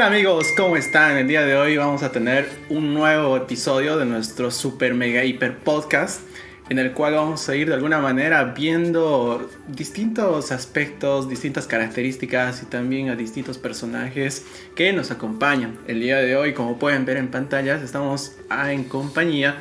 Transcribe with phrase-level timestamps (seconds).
[0.00, 1.18] Hola amigos, ¿cómo están?
[1.18, 5.58] El día de hoy vamos a tener un nuevo episodio de nuestro super mega hiper
[5.58, 6.22] podcast
[6.70, 12.64] en el cual vamos a ir de alguna manera viendo distintos aspectos, distintas características y
[12.64, 15.76] también a distintos personajes que nos acompañan.
[15.86, 18.38] El día de hoy, como pueden ver en pantallas, estamos
[18.70, 19.58] en compañía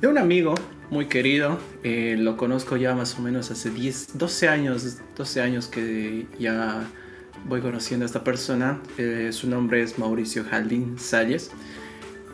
[0.00, 0.54] de un amigo
[0.88, 1.58] muy querido.
[1.82, 6.88] Eh, lo conozco ya más o menos hace 10, 12 años, 12 años que ya
[7.44, 8.80] voy conociendo a esta persona.
[8.98, 11.50] Eh, su nombre es Mauricio Jaldín Salles.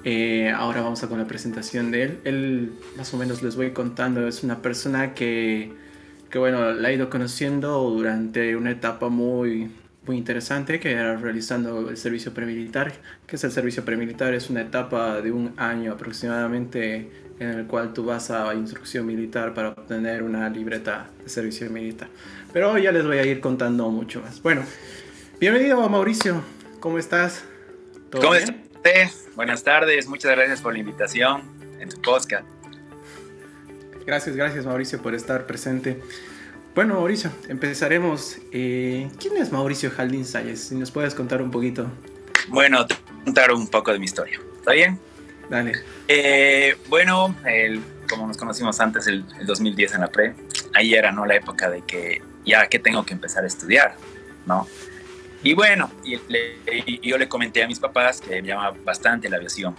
[0.04, 2.18] Eh, ahora vamos a con la presentación de él.
[2.24, 5.72] Él, más o menos les voy contando, es una persona que,
[6.30, 9.70] que bueno, la he ido conociendo durante una etapa muy,
[10.06, 12.92] muy interesante, que era realizando el servicio premilitar.
[13.26, 14.32] que es el servicio premilitar?
[14.32, 19.54] Es una etapa de un año aproximadamente en el cual tú vas a instrucción militar
[19.54, 22.08] para obtener una libreta de servicio militar.
[22.52, 24.42] Pero ya les voy a ir contando mucho más.
[24.42, 24.62] Bueno,
[25.40, 26.42] bienvenido Mauricio,
[26.80, 27.44] ¿cómo estás?
[28.12, 29.26] ¿Cómo estás?
[29.34, 31.42] Buenas tardes, muchas gracias por la invitación
[31.80, 32.44] en tu podcast.
[34.06, 35.98] Gracias, gracias Mauricio por estar presente.
[36.74, 38.36] Bueno, Mauricio, empezaremos.
[38.52, 40.60] Eh, ¿Quién es Mauricio Jaldín Salles?
[40.60, 41.90] Si nos puedes contar un poquito.
[42.48, 44.38] Bueno, te voy a contar un poco de mi historia.
[44.58, 44.98] ¿Está bien?
[45.48, 45.72] Dale.
[46.06, 47.34] Eh, bueno,
[48.08, 50.34] como nos conocimos antes, el, 2010 en la pre,
[50.74, 51.24] ahí era ¿no?
[51.24, 53.96] la época de que ya que tengo que empezar a estudiar,
[54.46, 54.66] ¿no?
[55.42, 59.74] Y bueno, y yo le comenté a mis papás que me llamaba bastante la aviación.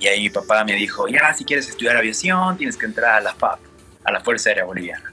[0.00, 3.20] Y ahí mi papá me dijo, ya, si quieres estudiar aviación, tienes que entrar a
[3.20, 3.58] la FAB,
[4.04, 5.12] a la Fuerza Aérea Boliviana.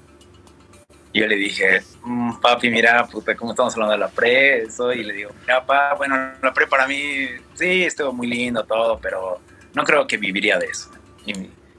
[1.14, 4.64] Y yo le dije, mm, papi, mira, puta, ¿cómo estamos hablando de la pre?
[4.64, 8.64] Eso, y le digo, mira, papá, bueno, la pre para mí, sí, estuvo muy lindo
[8.64, 9.42] todo, pero
[9.74, 10.90] no creo que viviría de eso.
[11.26, 11.34] Y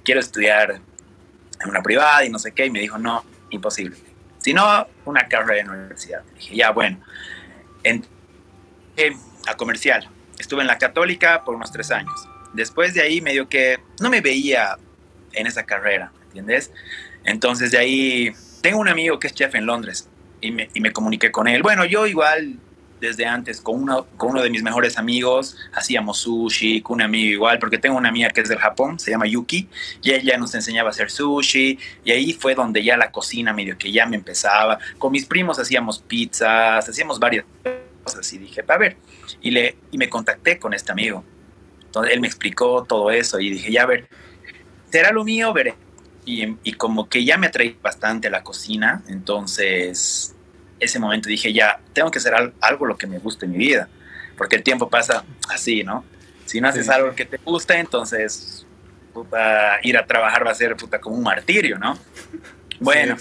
[0.04, 0.80] quiero estudiar
[1.60, 2.66] en una privada y no sé qué.
[2.66, 3.96] Y me dijo, no, imposible.
[4.38, 6.22] Si no, una carrera en la universidad.
[6.34, 6.98] dije, ya, bueno.
[7.84, 8.04] En,
[9.46, 10.08] a comercial.
[10.38, 12.28] Estuve en la católica por unos tres años.
[12.52, 14.76] Después de ahí medio que no me veía
[15.32, 16.70] en esa carrera, ¿entiendes?
[17.24, 20.08] Entonces de ahí tengo un amigo que es chef en Londres
[20.40, 21.62] y me, y me comuniqué con él.
[21.62, 22.58] Bueno, yo igual
[23.02, 27.32] desde antes con uno, con uno de mis mejores amigos, hacíamos sushi, con un amigo
[27.32, 29.68] igual, porque tengo una amiga que es del Japón, se llama Yuki,
[30.02, 33.76] y ella nos enseñaba a hacer sushi, y ahí fue donde ya la cocina medio
[33.76, 34.78] que ya me empezaba.
[34.98, 37.44] Con mis primos hacíamos pizzas, hacíamos varias
[38.04, 38.96] cosas, y dije, a ver,
[39.42, 41.24] y, le, y me contacté con este amigo.
[41.84, 44.08] Entonces él me explicó todo eso, y dije, ya a ver,
[44.90, 45.74] será lo mío, veré
[46.24, 50.34] y, como que ya me atraí bastante la cocina, entonces
[50.82, 53.88] ese momento dije, ya, tengo que hacer algo, lo que me guste en mi vida,
[54.36, 56.04] porque el tiempo pasa así, ¿no?
[56.44, 58.66] Si no haces algo que te gusta, entonces
[59.82, 61.98] ir a trabajar va a ser puta, como un martirio, ¿no?
[62.80, 63.16] Bueno,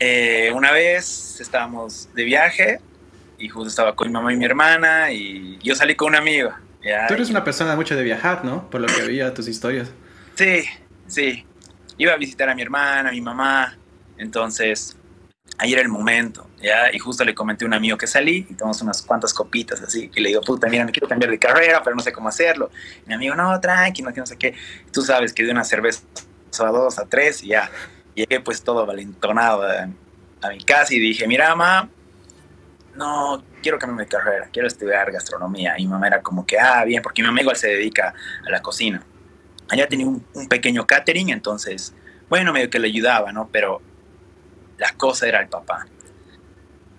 [0.00, 2.80] eh, una vez estábamos de viaje
[3.38, 6.52] y justo estaba con mi mamá y mi hermana y yo salí con un amigo.
[7.08, 8.70] Tú eres una persona mucho de viajar, ¿no?
[8.70, 9.90] Por lo que veía tus historias.
[10.36, 10.64] Sí,
[11.08, 11.42] Sí,
[11.96, 13.76] iba a visitar a mi hermana, a mi mamá,
[14.18, 14.96] entonces
[15.58, 16.92] ahí era el momento, ¿ya?
[16.92, 20.10] Y justo le comenté a un amigo que salí y tomamos unas cuantas copitas así,
[20.14, 22.70] y le digo, puta, mira, me quiero cambiar de carrera, pero no sé cómo hacerlo.
[23.06, 24.54] Mi amigo, no, tranqui, no, sé qué.
[24.92, 26.02] Tú sabes que de una cerveza
[26.60, 27.70] a dos, a tres, y ya.
[28.14, 29.88] Llegué pues todo valentonado a,
[30.42, 31.88] a mi casa y dije, mira, mamá,
[32.96, 35.74] no, quiero cambiar de carrera, quiero estudiar gastronomía.
[35.78, 38.12] Y mi mamá era como que, ah, bien, porque mi igual se dedica
[38.44, 39.04] a la cocina
[39.68, 41.94] allá tenía un, pequeño catering, entonces,
[42.28, 43.48] bueno, medio que le ayudaba, ¿no?
[43.52, 43.80] Pero
[44.78, 45.86] la cosa era el papá.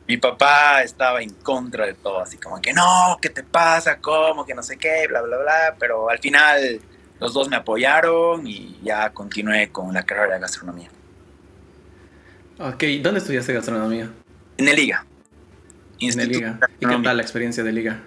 [0.07, 3.99] Mi papá estaba en contra de todo, así como que no, ¿qué te pasa?
[3.99, 4.45] ¿Cómo?
[4.45, 5.75] Que no sé qué, bla, bla, bla.
[5.77, 6.81] Pero al final
[7.19, 10.89] los dos me apoyaron y ya continué con la carrera de gastronomía.
[12.57, 14.09] Ok, ¿dónde estudiaste gastronomía?
[14.57, 15.05] En el Liga.
[15.99, 16.59] En el Liga.
[16.79, 18.01] ¿Y qué tal la experiencia de Liga?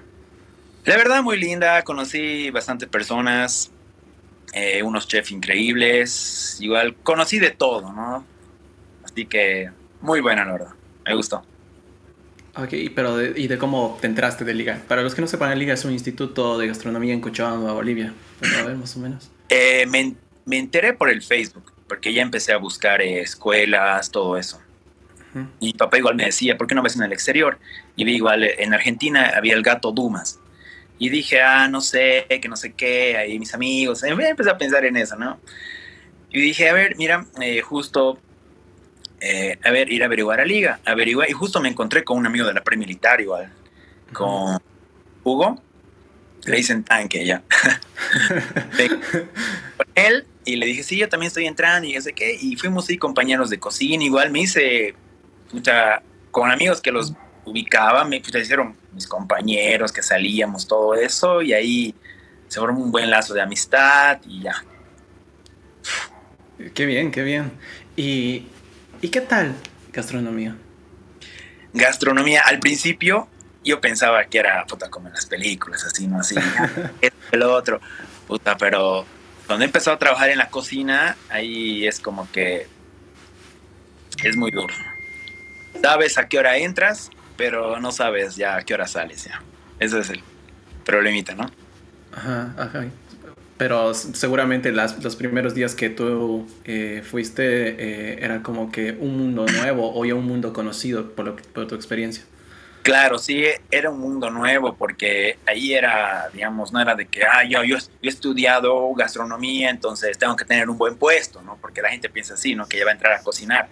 [0.85, 1.83] La verdad, muy linda.
[1.83, 3.71] Conocí bastantes personas.
[4.55, 8.27] Eh, unos chefs increíbles, igual conocí de todo, ¿no?
[9.13, 9.71] Así que
[10.01, 10.71] muy buena, la verdad,
[11.05, 11.45] me gustó.
[12.55, 14.83] Ok, pero ¿y de cómo te entraste de Liga?
[14.87, 18.13] Para los que no sepan, Liga es un instituto de gastronomía en Cochabamba, Bolivia.
[18.59, 19.31] a ver, más o menos.
[19.49, 20.15] Eh, me,
[20.45, 24.61] me, enteré por el Facebook, porque ya empecé a buscar eh, escuelas, todo eso.
[25.61, 27.59] Y mi papá igual me decía, ¿por qué no ves en el exterior?
[27.97, 30.39] Y vi igual, en Argentina había el gato Dumas.
[30.99, 34.03] Y dije, ah, no sé, que no sé qué, ahí mis amigos.
[34.03, 35.41] Empecé a pensar en eso, ¿no?
[36.31, 38.19] Y dije, a ver, mira, eh, justo,
[39.25, 40.81] eh, a ver, ir a averiguar a Liga.
[40.85, 43.53] Averiguar, y justo me encontré con un amigo de la pre-militar igual,
[44.13, 44.59] con
[45.23, 45.63] Hugo.
[46.45, 47.41] Le dicen tanque ya.
[49.77, 52.37] con él, y le dije, sí, yo también estoy entrando, y sé qué.
[52.41, 54.97] Y fuimos ahí compañeros de cocina, igual me hice,
[55.53, 56.03] mucha,
[56.33, 57.13] con amigos que los
[57.45, 61.95] ubicaba, me hicieron mis compañeros que salíamos, todo eso, y ahí
[62.49, 64.65] se formó un buen lazo de amistad y ya.
[66.75, 67.53] Qué bien, qué bien.
[67.97, 68.47] ¿Y,
[69.03, 69.55] ¿y qué tal
[69.93, 70.57] gastronomía?
[71.75, 73.29] Gastronomía, al principio
[73.65, 76.21] yo pensaba que era puta como en las películas, así, ¿no?
[76.21, 76.37] Así,
[77.33, 77.81] el otro,
[78.27, 79.05] puta, pero
[79.47, 82.67] cuando he empezado a trabajar en la cocina, ahí es como que
[84.23, 84.73] es muy duro.
[85.83, 89.43] Sabes a qué hora entras, pero no sabes ya a qué hora sales ya.
[89.79, 90.23] Ese es el
[90.85, 91.51] problemita, ¿no?
[92.15, 92.87] Ajá, ajá.
[93.63, 99.47] Pero seguramente los primeros días que tú eh, fuiste eh, era como que un mundo
[99.47, 102.25] nuevo o ya un mundo conocido por, por tu experiencia.
[102.83, 107.45] Claro, sí, era un mundo nuevo porque ahí era, digamos, no era de que, ah,
[107.45, 111.57] yo, yo, he estudiado gastronomía, entonces tengo que tener un buen puesto, ¿no?
[111.61, 112.67] Porque la gente piensa así, ¿no?
[112.67, 113.69] Que ya va a entrar a cocinar.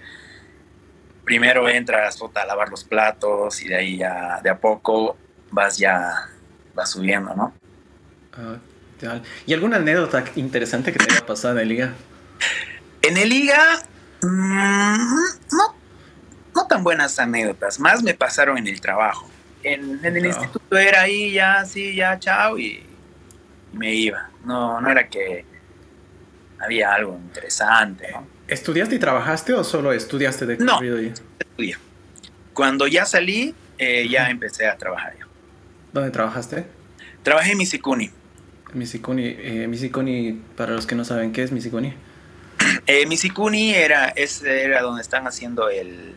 [1.24, 5.16] Primero entras a lavar los platos y de ahí ya, de a poco
[5.50, 6.28] vas ya,
[6.76, 7.52] vas subiendo, ¿no?
[9.46, 11.94] ¿Y alguna anécdota interesante que te haya pasado en el liga?
[13.02, 13.82] En el liga,
[14.22, 15.14] mm,
[15.52, 15.80] no
[16.54, 19.28] no tan buenas anécdotas, más me pasaron en el trabajo.
[19.62, 22.82] En, el instituto era ahí, ya, sí, ya, chao, y,
[23.72, 24.30] me iba.
[24.44, 25.44] No, no era que
[26.58, 28.26] había algo interesante, ¿no?
[28.48, 30.80] ¿Estudiaste y trabajaste o solo estudiaste de No,
[31.38, 31.76] estudié.
[32.52, 35.26] Cuando ya salí, eh, ya empecé a trabajar yo.
[35.92, 36.66] ¿Dónde trabajaste?
[37.22, 38.10] Trabajé en Misicuni.
[38.74, 41.94] Misicuni, eh, para los que no saben qué es Misicuni.
[42.86, 43.06] Eh,
[43.76, 46.14] era, es, era donde están haciendo el,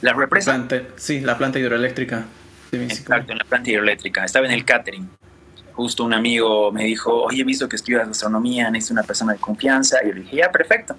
[0.00, 0.66] la represa.
[0.96, 2.24] sí, la planta hidroeléctrica.
[2.72, 4.24] Exacto, en la planta hidroeléctrica.
[4.24, 5.08] Estaba en el catering.
[5.72, 9.38] Justo un amigo me dijo, oye, he visto que estudias gastronomía, necesito una persona de
[9.38, 9.98] confianza.
[10.02, 10.96] Y yo le dije, ya, perfecto.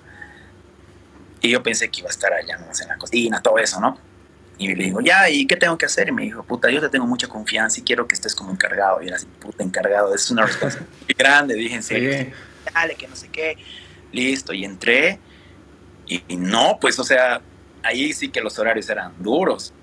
[1.42, 2.66] Y yo pensé que iba a estar allá, ¿no?
[2.66, 3.98] en la cocina, todo eso, ¿no?
[4.60, 6.10] Y le digo, ya, ¿y qué tengo que hacer?
[6.10, 9.02] Y me dijo, puta, yo te tengo mucha confianza y quiero que estés como encargado.
[9.02, 11.56] Y era así, puta, encargado, es una responsabilidad muy grande.
[11.56, 12.34] Dije, en serio,
[12.74, 13.58] dale, que no sé qué.
[14.12, 15.20] Listo, y entré.
[16.06, 17.42] y no, pues, o sea,
[17.84, 19.74] ahí sí que los horarios eran duros,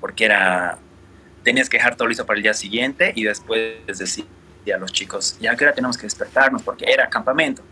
[0.00, 0.78] porque era,
[1.42, 4.24] tenías que dejar todo listo para el día siguiente y después decía
[4.74, 7.62] a los chicos, ya que hora tenemos que despertarnos, porque era campamento,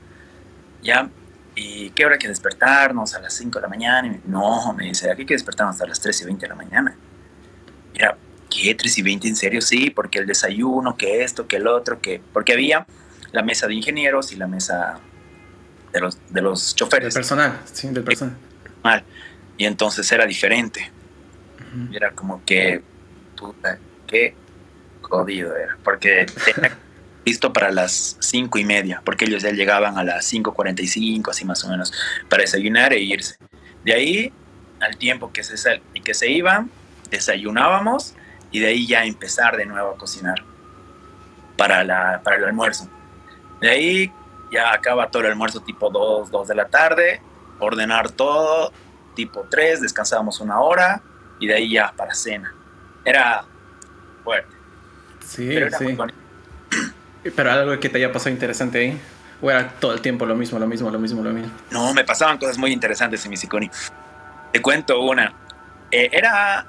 [0.82, 1.11] ya,
[1.56, 4.85] y qué hora hay que despertarnos a las 5 de la mañana, y no, me
[4.85, 6.97] dice, aquí hay que despertarnos a las 3 y 20 de la mañana.
[7.94, 8.17] Mira,
[8.50, 9.62] ¿qué 3 y 20 en serio?
[9.62, 12.87] Sí, porque el desayuno, que esto, que el otro, que, porque había
[13.32, 15.00] la mesa de ingenieros y la mesa
[15.94, 17.14] de los, de los choferes.
[17.14, 18.37] Del personal, sí, del personal.
[18.85, 19.03] Mal.
[19.56, 20.93] Y entonces era diferente.
[21.93, 22.82] Era como que,
[23.37, 24.35] puta, qué
[25.00, 25.76] jodido era.
[25.82, 26.76] Porque tenía
[27.26, 31.62] listo para las cinco y media, porque ellos ya llegaban a las 5.45, así más
[31.64, 31.93] o menos,
[32.31, 33.37] para desayunar e irse.
[33.84, 34.32] De ahí,
[34.81, 36.70] al tiempo que se, que se iban,
[37.11, 38.14] desayunábamos
[38.52, 40.44] y de ahí ya empezar de nuevo a cocinar
[41.56, 42.88] para, la, para el almuerzo.
[43.61, 44.12] De ahí
[44.52, 47.20] ya acaba todo el almuerzo tipo 2, 2 de la tarde,
[47.58, 48.72] ordenar todo,
[49.17, 51.02] tipo 3, descansábamos una hora
[51.40, 52.55] y de ahí ya para cena.
[53.05, 53.44] Era
[54.22, 54.55] fuerte.
[55.26, 55.96] Sí, pero sí.
[57.34, 59.00] Pero algo que te haya pasado interesante ahí.
[59.43, 61.53] ¿O era todo el tiempo lo mismo, lo mismo, lo mismo, lo mismo?
[61.70, 63.70] No, me pasaban cosas muy interesantes en mi Misiconi.
[64.53, 65.34] Te cuento una.
[65.91, 66.67] Eh, era.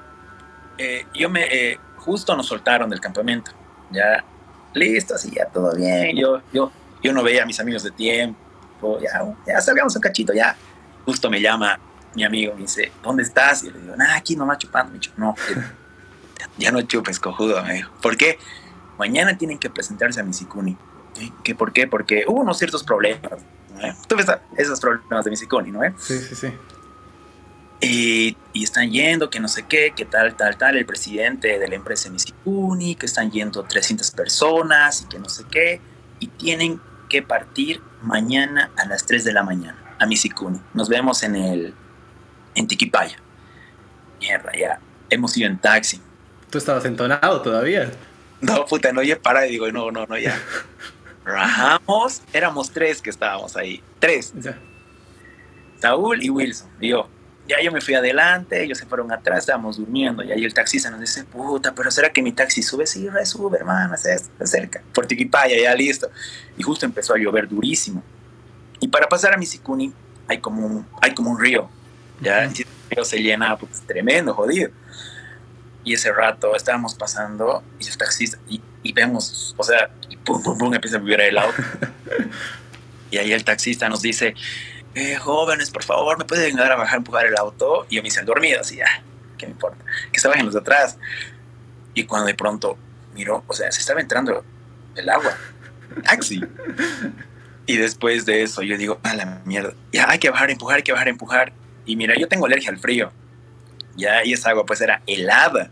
[0.76, 1.44] Eh, yo me.
[1.44, 3.52] Eh, justo nos soltaron del campamento.
[3.90, 4.24] Ya.
[4.74, 6.14] Listo, así ya todo bien.
[6.16, 6.70] Yo, yo,
[7.02, 8.98] yo no veía a mis amigos de tiempo.
[9.00, 10.54] Ya, ya salgamos un cachito, ya.
[11.06, 11.78] Justo me llama
[12.14, 13.62] mi amigo me dice, ¿dónde estás?
[13.62, 14.92] Y yo le digo, nah, aquí nomás chupando.
[14.92, 15.34] Me dijo, no,
[16.58, 17.92] ya no chupes, cojudo, me dijo.
[18.02, 18.38] ¿Por qué?
[18.98, 20.76] Mañana tienen que presentarse a Misicuni.
[21.42, 21.86] ¿Qué, ¿Por qué?
[21.86, 23.32] Porque hubo unos ciertos problemas.
[24.08, 24.26] Tú ves
[24.56, 25.80] esos problemas de Misicuni, ¿no?
[25.98, 26.48] Sí, sí, sí.
[27.80, 31.68] Y, y, están yendo, que no sé qué, que tal, tal, tal, el presidente de
[31.68, 35.80] la empresa Misicuni, que están yendo 300 personas y que no sé qué,
[36.18, 40.60] y tienen que partir mañana a las 3 de la mañana a Misicuni.
[40.74, 41.74] Nos vemos en el
[42.54, 43.16] en Tiquipaya.
[44.20, 44.80] Mierda, ya.
[45.10, 46.00] Hemos ido en taxi.
[46.50, 47.92] ¿Tú estabas entonado todavía?
[48.40, 50.40] No, puta, no, ya para y digo, no, no, no, ya.
[51.24, 53.82] Rajamos, éramos tres que estábamos ahí.
[53.98, 54.32] Tres.
[55.80, 56.68] Saúl y Wilson.
[56.78, 57.08] Digo,
[57.48, 60.22] ya yo me fui adelante, ellos se fueron atrás, estábamos durmiendo.
[60.22, 62.86] Y ahí el taxista nos dice, puta, pero ¿será que mi taxi sube?
[62.86, 64.82] Sí, sube, hermano, se acerca.
[64.94, 66.10] Por Tiquipaya, ya listo.
[66.56, 68.02] Y justo empezó a llover durísimo.
[68.80, 69.92] Y para pasar a Misicuni
[70.28, 71.68] hay como un, hay como un río
[72.20, 72.54] ya el
[72.90, 74.70] río se llena, pues tremendo, jodido.
[75.88, 80.58] Y ese rato estábamos pasando y el taxista, y, vemos, o sea, y pum, pum,
[80.58, 81.62] pum, empieza a vivir el auto.
[83.10, 84.34] y ahí el taxista nos dice,
[84.94, 87.86] eh, jóvenes, por favor, ¿me pueden ayudar a bajar, empujar el auto?
[87.88, 89.02] Y yo me hice dormido, así ya.
[89.38, 89.82] ¿qué me importa?
[90.12, 90.98] Que se bajen los de atrás.
[91.94, 92.76] Y cuando de pronto
[93.14, 94.44] miró, o sea, se estaba entrando
[94.94, 95.38] el agua.
[96.04, 96.42] Taxi.
[97.64, 100.82] Y después de eso yo digo, a la mierda, ya hay que bajar, empujar, hay
[100.82, 101.52] que bajar, empujar.
[101.86, 103.10] Y mira, yo tengo alergia al frío.
[103.96, 105.70] Ya, y esa agua pues era helada.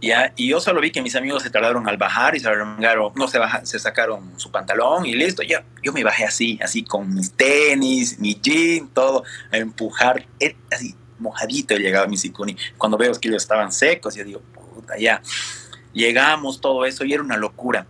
[0.00, 3.12] Ya, y yo solo vi que mis amigos se tardaron al bajar y se arrancaron,
[3.14, 5.42] no se, baja, se sacaron su pantalón y listo.
[5.42, 10.54] Yo, yo me bajé así, así con mis tenis, mi jean, todo, a empujar, eh,
[10.70, 12.56] así mojadito llegaba mi sicuni.
[12.76, 14.42] Cuando veo que ellos estaban secos, yo digo,
[14.74, 15.22] puta, ya.
[15.94, 17.86] Llegamos, todo eso, y era una locura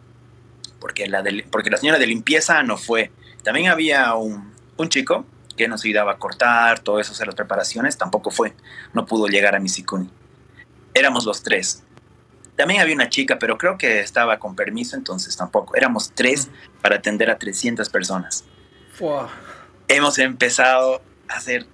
[0.86, 3.10] porque la, porque la señora de limpieza no fue.
[3.42, 7.96] También había un, un chico que nos ayudaba a cortar, todo eso, hacer las preparaciones,
[7.96, 8.54] tampoco fue.
[8.92, 10.08] No pudo llegar a Misikuni.
[10.94, 11.82] Éramos los tres.
[12.56, 15.76] También había una chica, pero creo que estaba con permiso, entonces tampoco.
[15.76, 16.48] Éramos tres
[16.82, 18.44] para atender a 300 personas.
[19.88, 21.66] Hemos empezado a hacer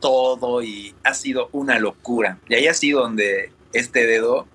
[0.00, 2.38] todo y ha sido una locura.
[2.48, 4.48] Y ahí ha sido donde este dedo,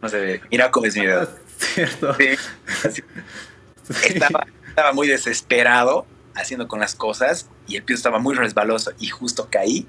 [0.00, 1.28] no sé, mira cómo es mi dedo.
[1.58, 2.16] ¿Cierto?
[4.04, 9.08] Estaba, estaba muy desesperado haciendo con las cosas y el piso estaba muy resbaloso y
[9.08, 9.86] justo caí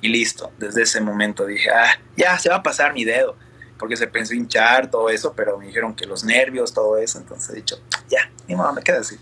[0.00, 0.52] y listo.
[0.58, 3.36] Desde ese momento dije, ah, ya se va a pasar mi dedo,
[3.78, 7.50] porque se pensó hinchar, todo eso, pero me dijeron que los nervios, todo eso, entonces
[7.50, 9.16] he dicho, ya, mi mamá me queda así.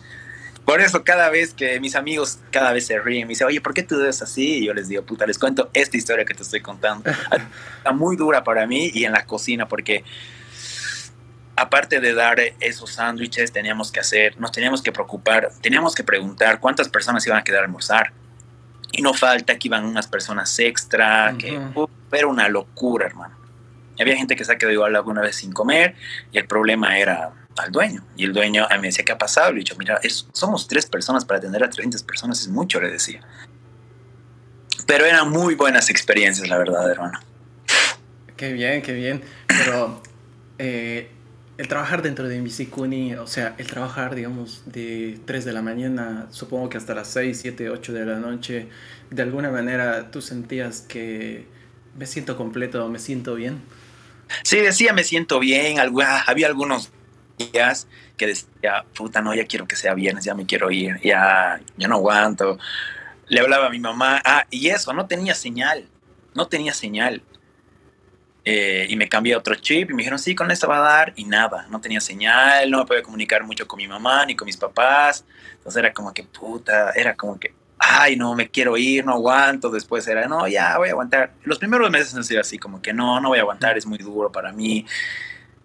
[0.65, 3.73] Por eso cada vez que mis amigos cada vez se ríen, me dicen, oye, ¿por
[3.73, 4.59] qué tú es así?
[4.59, 7.09] Y yo les digo, puta, les cuento esta historia que te estoy contando.
[7.79, 10.03] Está muy dura para mí y en la cocina, porque
[11.55, 16.59] aparte de dar esos sándwiches, teníamos que hacer, nos teníamos que preocupar, teníamos que preguntar
[16.59, 18.13] cuántas personas iban a quedar a almorzar.
[18.91, 21.61] Y no falta que iban unas personas extra, que
[22.11, 23.46] era una locura, hermano.
[23.99, 25.95] Había gente que se ha quedado igual alguna vez sin comer
[26.33, 28.05] y el problema era al dueño.
[28.17, 29.53] Y el dueño me decía, ¿qué ha pasado?
[29.53, 30.01] He dicho, mira,
[30.33, 33.21] somos tres personas para atender a 300 personas, es mucho, le decía.
[34.87, 37.19] Pero eran muy buenas experiencias, la verdad, hermano.
[38.37, 39.23] Qué bien, qué bien.
[39.47, 40.01] Pero
[40.59, 41.11] eh,
[41.59, 46.27] el trabajar dentro de Misikuni, o sea, el trabajar, digamos, de 3 de la mañana,
[46.31, 48.69] supongo que hasta las 6, 7, 8 de la noche,
[49.11, 51.47] de alguna manera tú sentías que
[51.99, 53.63] me siento completo, me siento bien.
[54.43, 56.91] Sí, decía me siento bien, había algunos
[57.39, 61.61] días que decía, puta, no, ya quiero que sea viernes, ya me quiero ir, ya,
[61.77, 62.59] ya no aguanto.
[63.29, 65.89] Le hablaba a mi mamá, ah, y eso, no tenía señal,
[66.35, 67.23] no tenía señal.
[68.49, 70.81] Eh, y me cambié a otro chip y me dijeron, sí, con esta va a
[70.81, 74.37] dar y nada, no tenía señal, no me podía comunicar mucho con mi mamá ni
[74.37, 75.25] con mis papás.
[75.55, 79.71] Entonces era como que puta, era como que, ay, no, me quiero ir, no aguanto.
[79.71, 81.33] Después era, no, ya voy a aguantar.
[81.45, 83.99] Los primeros meses han sido así, como que no, no voy a aguantar, es muy
[83.99, 84.87] duro para mí.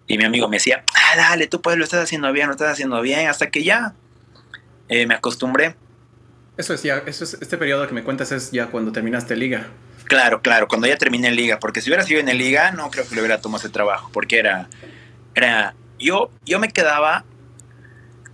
[0.06, 2.72] Y mi amigo me decía, ah, dale, tú pues lo estás haciendo bien, lo estás
[2.72, 3.94] haciendo bien, hasta que ya
[4.88, 5.76] eh, me acostumbré.
[6.56, 9.68] Eso es ya, eso es, este periodo que me cuentas es ya cuando terminaste liga.
[10.04, 13.08] Claro, claro, cuando ya terminé liga, porque si hubiera sido en el liga, no creo
[13.08, 14.68] que le hubiera tomado ese trabajo, porque era,
[15.34, 17.24] era, yo, yo me quedaba,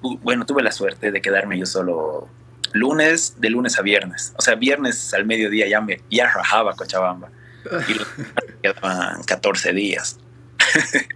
[0.01, 2.29] bueno, tuve la suerte de quedarme yo solo
[2.73, 7.31] lunes, de lunes a viernes, o sea, viernes al mediodía ya me, ya rajaba Cochabamba,
[7.89, 10.19] y quedaban 14 días.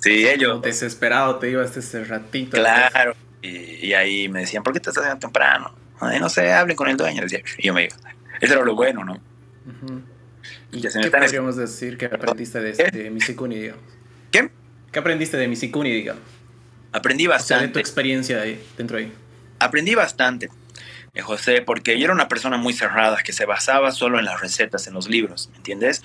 [0.00, 0.62] sí, ellos.
[0.62, 2.56] Desesperado te ibas ese ratito.
[2.56, 5.74] Claro, y, ahí me decían, ¿por qué te estás haciendo temprano?
[6.20, 7.22] no sé, hablen con el dueño,
[7.58, 7.96] y yo me iba.
[8.40, 9.20] Eso era lo bueno, ¿no?
[10.72, 13.82] ¿Y qué podríamos decir que aprendiste de, este, Misikuni, digamos?
[14.30, 14.50] ¿Qué?
[14.92, 16.22] ¿Qué aprendiste de Misikuni, digamos?
[16.92, 17.54] Aprendí bastante.
[17.54, 19.12] O sea, de tu experiencia ahí, dentro ahí.
[19.58, 20.50] Aprendí bastante,
[21.14, 24.40] eh, José, porque yo era una persona muy cerrada que se basaba solo en las
[24.40, 26.02] recetas, en los libros, ¿me entiendes?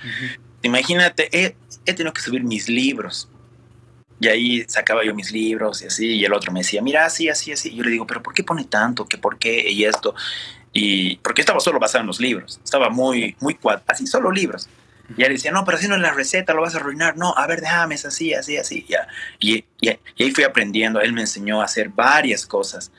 [0.61, 1.55] Imagínate, he,
[1.85, 3.27] he tenido que subir mis libros.
[4.19, 7.27] Y ahí sacaba yo mis libros y así, y el otro me decía, mira, así,
[7.27, 7.69] así, así.
[7.69, 9.07] Y yo le digo, pero ¿por qué pone tanto?
[9.07, 9.67] ¿Qué por qué?
[9.71, 10.13] Y esto.
[10.71, 14.69] Y porque estaba solo basado en los libros, estaba muy, muy así, solo libros.
[15.17, 17.17] Y él decía, no, pero si no es la receta, lo vas a arruinar.
[17.17, 18.85] No, a ver, déjame, es así, así, así.
[18.87, 19.07] Ya.
[19.39, 21.01] Y, y, ahí fui aprendiendo.
[21.01, 22.91] Él me enseñó a hacer varias cosas.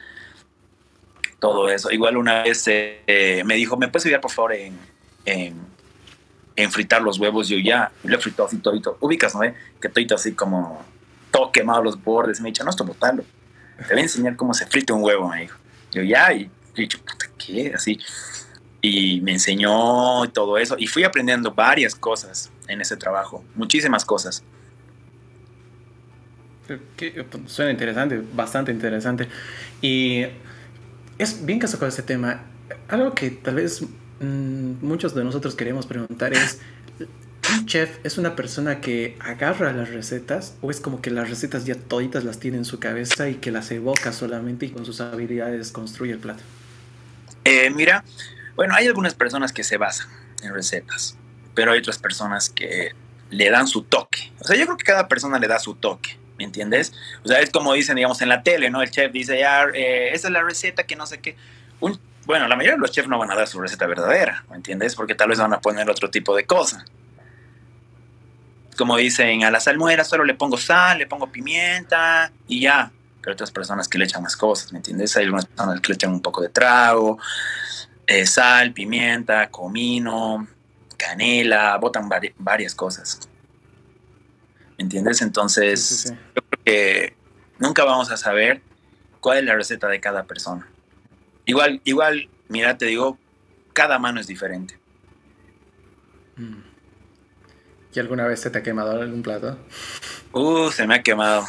[1.42, 1.90] Todo eso.
[1.90, 4.78] Igual una vez eh, me dijo, ¿me puedes ayudar, por favor, en,
[5.26, 7.48] en, fritar los huevos?
[7.48, 8.96] Yo ya, le frito así todito.
[9.00, 9.40] Ubicas, ¿no?
[9.80, 10.84] Que todito así como
[11.32, 12.40] todo quemado los bordes.
[12.40, 13.24] Me dicho, no, estoy botando.
[13.76, 15.58] Te voy a enseñar cómo se frita un huevo, me dijo.
[15.90, 17.72] Yo ya, y y yo, puta, ¿qué?
[17.74, 17.98] Así.
[18.80, 20.76] Y me enseñó todo eso.
[20.78, 24.42] Y fui aprendiendo varias cosas en ese trabajo, muchísimas cosas.
[27.46, 29.28] suena interesante, bastante interesante.
[29.80, 30.24] Y
[31.18, 32.42] es bien que sacó ese tema.
[32.88, 33.82] Algo que tal vez
[34.20, 36.60] mm, muchos de nosotros queremos preguntar es,
[37.52, 41.64] ¿un chef es una persona que agarra las recetas o es como que las recetas
[41.64, 45.00] ya toditas las tiene en su cabeza y que las evoca solamente y con sus
[45.00, 46.42] habilidades construye el plato?
[47.44, 48.04] Eh, mira,
[48.54, 50.08] bueno, hay algunas personas que se basan
[50.42, 51.16] en recetas,
[51.54, 52.92] pero hay otras personas que
[53.30, 54.32] le dan su toque.
[54.40, 56.92] O sea, yo creo que cada persona le da su toque, ¿me entiendes?
[57.24, 58.82] O sea, es como dicen, digamos, en la tele, ¿no?
[58.82, 61.36] El chef dice, ya, eh, esa es la receta que no sé qué.
[62.26, 64.96] bueno, la mayoría de los chefs no van a dar su receta verdadera, ¿me entiendes?
[64.96, 66.84] Porque tal vez van a poner otro tipo de cosa.
[68.76, 72.90] Como dicen, a la salmuera solo le pongo sal, le pongo pimienta y ya.
[73.20, 75.16] Pero otras personas que le echan más cosas, ¿me entiendes?
[75.16, 77.18] Hay algunas personas que le echan un poco de trago,
[78.08, 80.48] eh, sal, pimienta, comino,
[80.96, 82.08] canela, botan
[82.38, 83.28] varias cosas.
[84.78, 85.22] ¿Me entiendes?
[85.22, 87.16] Entonces, yo creo que
[87.58, 88.62] nunca vamos a saber
[89.20, 90.68] cuál es la receta de cada persona.
[91.44, 93.18] Igual, igual, mira, te digo,
[93.72, 94.78] cada mano es diferente.
[96.36, 96.62] Mm.
[97.94, 99.58] ¿Y alguna vez se te ha quemado algún plato?
[100.32, 101.44] Uh, se me ha quemado.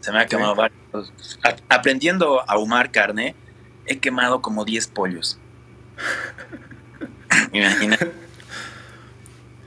[0.00, 1.12] Se me ha quemado varios.
[1.68, 3.34] aprendiendo a ahumar carne,
[3.86, 5.38] he quemado como 10 pollos.
[7.52, 7.98] Imagina.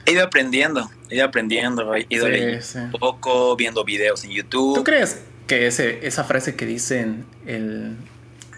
[0.06, 4.76] He ido aprendiendo, he ido aprendiendo, he ido un poco, viendo videos en YouTube.
[4.76, 7.98] ¿Tú crees que ese, esa frase que dicen, el,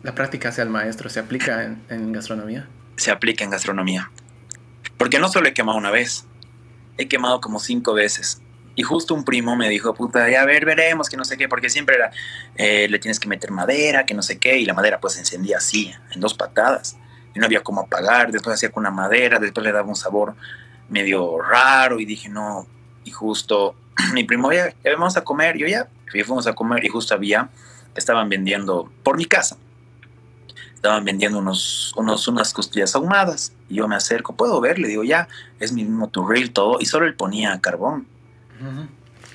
[0.03, 2.67] la práctica hacia el maestro, se aplica en, en gastronomía?
[2.97, 4.11] Se aplica en gastronomía.
[4.97, 6.25] Porque no solo he quemado una vez,
[6.97, 8.41] he quemado como cinco veces.
[8.75, 11.47] Y justo un primo me dijo, puta, ya a ver, veremos, que no sé qué,
[11.47, 12.11] porque siempre era,
[12.57, 15.19] eh, le tienes que meter madera, que no sé qué, y la madera pues se
[15.19, 16.97] encendía así, en dos patadas.
[17.33, 20.35] Y no había cómo apagar, después hacía con una madera, después le daba un sabor
[20.89, 22.67] medio raro, y dije, no,
[23.03, 23.75] y justo
[24.13, 27.13] mi primo, ya, ya vamos a comer, yo ya, y fuimos a comer, y justo
[27.13, 27.49] había,
[27.95, 29.57] estaban vendiendo por mi casa,
[30.73, 35.03] estaban vendiendo unos, unos, unas costillas ahumadas, y yo me acerco, puedo ver, le digo,
[35.03, 35.27] ya,
[35.59, 38.07] es mi mismo turril, todo, y solo él ponía carbón.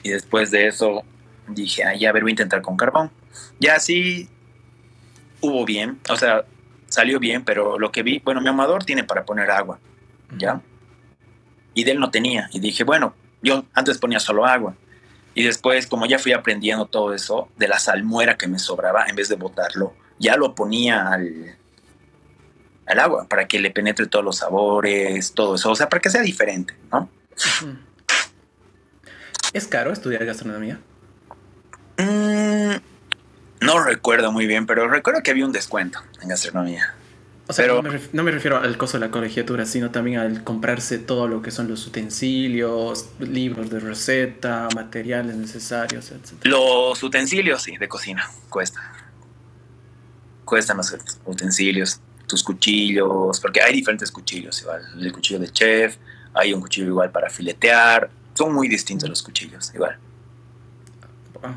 [0.02, 1.04] Y después de eso
[1.48, 3.10] dije, ah, ya a ver, voy a intentar con carbón.
[3.60, 4.28] Ya sí
[5.40, 6.44] hubo bien, o sea,
[6.88, 9.78] salió bien, pero lo que vi, bueno, mi amador tiene para poner agua,
[10.36, 10.60] ¿ya?
[11.74, 12.48] Y de él no tenía.
[12.52, 14.74] Y dije, bueno, yo antes ponía solo agua.
[15.34, 19.16] Y después, como ya fui aprendiendo todo eso, de la salmuera que me sobraba, en
[19.16, 21.56] vez de botarlo, ya lo ponía al,
[22.86, 26.10] al agua para que le penetre todos los sabores, todo eso, o sea, para que
[26.10, 27.08] sea diferente, ¿no?
[29.52, 30.80] ¿Es caro estudiar gastronomía?
[31.98, 32.76] Mm,
[33.60, 36.94] no recuerdo muy bien, pero recuerdo que había un descuento en gastronomía.
[37.48, 41.26] O sea, no, me refiero al costo de la colegiatura, sino también al comprarse todo
[41.26, 46.44] lo que son los utensilios, libros de receta, materiales necesarios, etc.
[46.44, 48.80] Los utensilios, sí, de cocina, cuesta.
[50.44, 54.82] Cuestan los utensilios, tus cuchillos, porque hay diferentes cuchillos, igual.
[54.98, 55.96] El cuchillo de chef,
[56.34, 59.98] hay un cuchillo igual para filetear, son muy distintos los cuchillos, igual.
[61.42, 61.56] Ah,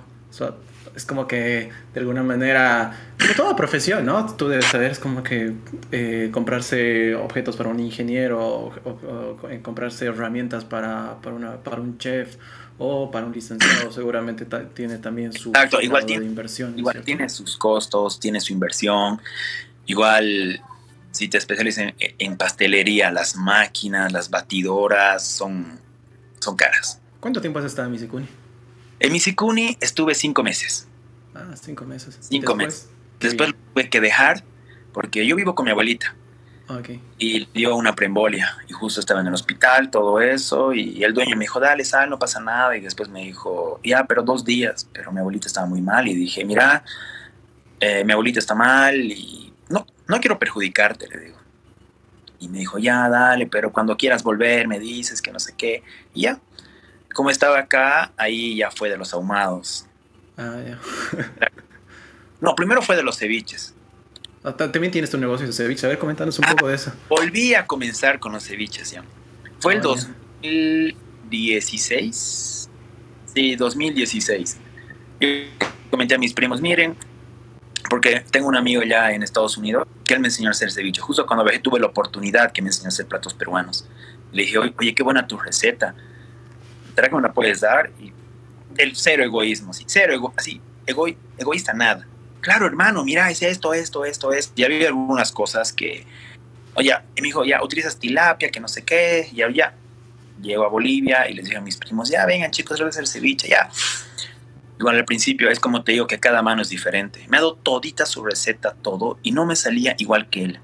[0.96, 4.36] es como que de alguna manera, como toda profesión, ¿no?
[4.36, 5.54] Tú debes saber, es como que
[5.92, 12.36] eh, comprarse objetos para un ingeniero o, comprarse herramientas para, para, una, para un chef
[12.78, 16.78] o para un licenciado, seguramente tiene también su Exacto, igual tiene, inversión.
[16.78, 19.22] Igual tiene sus costos, tiene su inversión.
[19.86, 20.62] Igual,
[21.12, 25.86] si te especializas en pastelería, las máquinas, las batidoras son
[26.46, 27.02] son caras.
[27.20, 28.28] ¿Cuánto tiempo has estado en Misikuni?
[29.00, 30.88] En Misikuni estuve cinco meses.
[31.34, 32.18] Ah, cinco meses.
[32.22, 32.90] Cinco meses.
[33.20, 34.44] Después tuve que dejar
[34.94, 36.16] porque yo vivo con mi abuelita.
[36.68, 37.00] Okay.
[37.20, 41.36] Y dio una preembolia y justo estaba en el hospital, todo eso, y, el dueño
[41.36, 44.90] me dijo, dale, sal, no pasa nada, y después me dijo, ya, pero dos días,
[44.92, 46.84] pero mi abuelita estaba muy mal, y dije, mira,
[47.80, 51.38] eh, mi abuelita está mal, y no, no quiero perjudicarte, le digo.
[52.40, 55.84] Y me dijo, ya, dale, pero cuando quieras volver me dices que no sé qué.
[56.14, 56.40] Y ya,
[57.16, 59.86] como estaba acá, ahí ya fue de los ahumados.
[60.38, 60.78] Ah, ya.
[62.42, 63.74] no, primero fue de los ceviches.
[64.44, 65.86] Ah, también tienes tu negocio de ceviches.
[65.86, 66.92] A ver, coméntanos un poco de eso.
[67.08, 69.02] Volví a comenzar con los ceviches ya.
[69.60, 72.70] Fue el 2016.
[72.70, 72.74] Ah,
[73.34, 74.58] sí, 2016.
[75.22, 75.30] Yo
[75.90, 76.98] comenté a mis primos, miren,
[77.90, 81.00] porque tengo un amigo ya en Estados Unidos que él me enseñó a hacer ceviche.
[81.00, 83.88] Justo cuando viajé tuve la oportunidad que me enseñó a hacer platos peruanos.
[84.34, 85.96] Le dije, oye, qué buena tu receta.
[86.96, 87.92] ¿Será que me la puedes dar?
[88.02, 88.14] Y
[88.78, 92.08] el cero egoísmo, sí, cero ego, así, egoísta nada.
[92.42, 94.54] Claro, hermano, mira, es esto, esto, esto, esto.
[94.56, 96.06] Y había algunas cosas que,
[96.76, 99.74] oye, y me dijo, ya, utilizas tilapia, que no sé qué, y ya,
[100.42, 103.08] llego a Bolivia y les dije a mis primos, ya, vengan chicos, voy a hacer
[103.08, 103.70] ceviche, ya.
[104.78, 107.26] Igual al principio es como te digo que cada mano es diferente.
[107.30, 110.60] Me ha dado todita su receta, todo, y no me salía igual que él.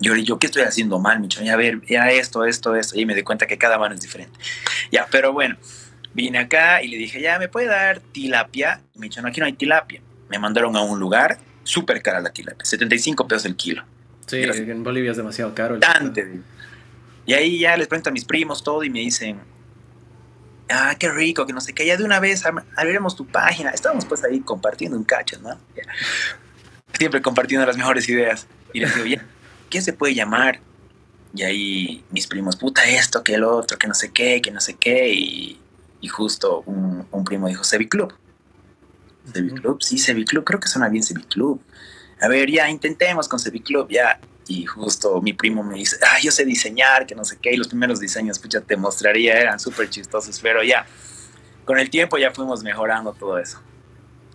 [0.00, 1.42] Yo le digo, ¿qué estoy haciendo mal, Micho?
[1.42, 2.98] Ya, a ver, ya esto, esto, esto.
[2.98, 4.38] Y me di cuenta que cada mano es diferente.
[4.90, 5.56] Ya, pero bueno,
[6.14, 8.80] vine acá y le dije, ya, ¿me puede dar tilapia?
[8.94, 10.00] me dijo, no, aquí no hay tilapia.
[10.28, 13.84] Me mandaron a un lugar, súper cara la tilapia, 75 pesos el kilo.
[14.26, 15.78] Sí, en Bolivia es demasiado caro.
[15.78, 16.40] Bastante.
[17.26, 19.40] Y ahí ya les pregunto a mis primos todo y me dicen,
[20.70, 22.44] ah, qué rico, que no sé qué, ya de una vez
[22.76, 23.70] abriremos tu página.
[23.70, 25.58] Estábamos pues ahí compartiendo un cacho, ¿no?
[26.96, 28.46] Siempre compartiendo las mejores ideas.
[28.72, 29.26] Y les digo, ya,
[29.70, 30.60] ¿qué se puede llamar?
[31.32, 34.60] Y ahí mis primos, puta esto, que el otro, que no sé qué, que no
[34.60, 35.12] sé qué.
[35.12, 35.60] Y,
[36.00, 38.12] y justo un, un, primo dijo, Club.
[39.32, 41.62] Club, sí, Club, creo que suena bien Club.
[42.20, 44.20] A ver, ya intentemos con Club, ya.
[44.48, 47.52] Y justo mi primo me dice, ah, yo sé diseñar, que no sé qué.
[47.52, 50.40] Y los primeros diseños, ya te mostraría, eran súper chistosos.
[50.40, 50.84] Pero ya,
[51.64, 53.60] con el tiempo ya fuimos mejorando todo eso.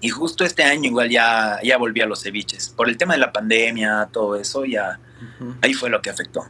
[0.02, 2.70] Y justo este año igual ya, ya volví a los ceviches.
[2.70, 5.00] Por el tema de la pandemia, todo eso, ya
[5.62, 6.46] ahí fue lo que afectó.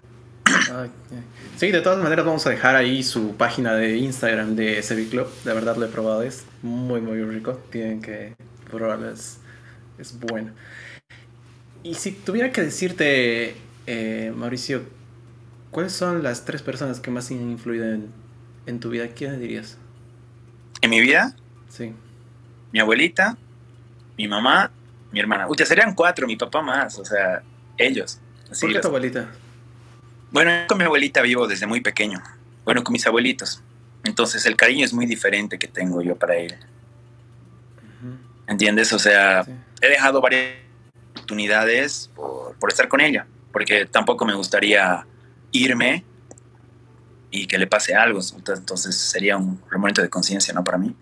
[1.58, 5.28] Sí, de todas maneras vamos a dejar ahí su página de Instagram de Cevic Club.
[5.44, 7.54] De verdad lo he probado, es muy muy rico.
[7.72, 8.36] Tienen que
[8.70, 9.38] probarlo, es,
[9.98, 10.52] es bueno.
[11.84, 13.56] Y si tuviera que decirte,
[13.88, 14.84] eh, Mauricio,
[15.72, 18.10] ¿cuáles son las tres personas que más han influido en,
[18.66, 19.08] en tu vida?
[19.10, 19.78] ¿Quiénes dirías?
[20.82, 21.36] ¿En mi vida?
[21.70, 21.94] Sí.
[22.76, 23.38] Mi abuelita,
[24.18, 24.70] mi mamá,
[25.10, 25.48] mi hermana.
[25.48, 27.42] Uy, serían cuatro, mi papá más, o sea,
[27.78, 28.20] ellos.
[28.60, 29.32] ¿Por qué tu abuelita?
[30.30, 32.22] Bueno, con mi abuelita vivo desde muy pequeño.
[32.66, 33.64] Bueno, con mis abuelitos.
[34.04, 36.54] Entonces el cariño es muy diferente que tengo yo para él.
[38.46, 38.92] ¿Entiendes?
[38.92, 39.46] O sea,
[39.80, 40.56] he dejado varias
[41.12, 45.08] oportunidades por, por, estar con ella, porque tampoco me gustaría
[45.54, 46.04] irme
[47.32, 48.20] y que le pase algo.
[48.36, 50.62] Entonces sería un momento de conciencia, ¿no?
[50.62, 50.94] Para mí.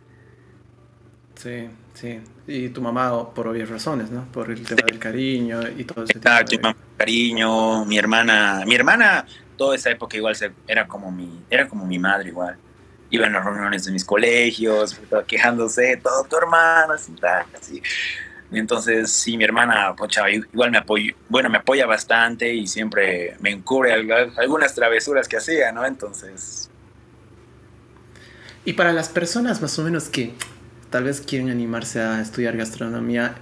[1.44, 2.22] Sí, sí.
[2.48, 4.24] Y tu mamá por obvias razones, ¿no?
[4.32, 9.26] Por el tema del cariño y todo ese Exacto, mi cariño, mi hermana, mi hermana,
[9.58, 12.56] toda esa época igual se, era como mi, era como mi madre igual.
[13.10, 17.14] Iba en las reuniones de mis colegios, quejándose, todo tu hermana, así,
[17.60, 17.82] así.
[18.50, 23.50] Entonces, sí, mi hermana, pocha, igual me apoya, bueno, me apoya bastante y siempre me
[23.50, 25.86] encubre algunas travesuras que hacía, ¿no?
[25.86, 26.70] Entonces...
[28.66, 30.34] Y para las personas más o menos que
[30.94, 33.34] tal vez quieren animarse a estudiar gastronomía,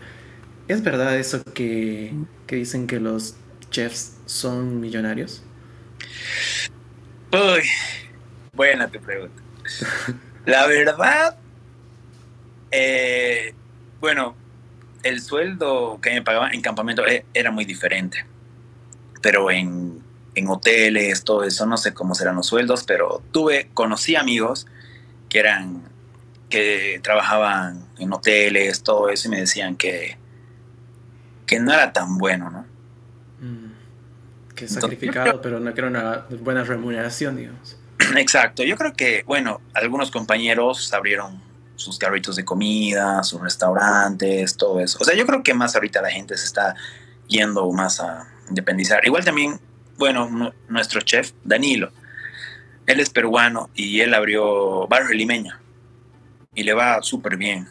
[0.70, 2.14] ¿es verdad eso que,
[2.48, 3.36] dicen que los
[3.70, 5.44] chefs son millonarios?
[7.34, 7.64] Uy,
[8.54, 9.44] buena tu pregunta.
[10.46, 11.40] La verdad,
[12.72, 13.54] eh,
[14.00, 14.34] bueno,
[15.04, 18.26] el sueldo que me pagaban en campamento eh, era muy diferente,
[19.22, 20.02] pero en,
[20.36, 24.68] en hoteles, todo eso, no sé cómo serán los sueldos, pero tuve, conocí amigos
[25.28, 25.90] que eran
[26.52, 30.18] que trabajaban en hoteles, todo eso, y me decían que,
[31.48, 32.66] que no era tan bueno, ¿no?
[33.40, 33.74] Mm.
[34.54, 37.78] que sacrificado, pero no era una buena remuneración, digamos.
[38.16, 41.42] Exacto, yo creo que, bueno, algunos compañeros abrieron
[41.76, 45.00] sus carritos de comida, sus restaurantes, todo eso.
[45.02, 46.76] O sea, yo creo que más ahorita la gente se está
[47.28, 49.04] yendo más a independizar.
[49.04, 49.60] Igual también,
[49.98, 51.92] bueno, nuestro chef, Danilo,
[52.86, 55.61] él es peruano y él abrió Barrio Limeño
[56.54, 57.68] y le va súper bien.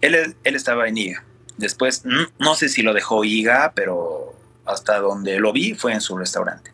[0.00, 1.24] Él, él estaba en IGA.
[1.56, 6.16] Después, no sé si lo dejó IGA, pero hasta donde lo vi fue en su
[6.16, 6.72] restaurante.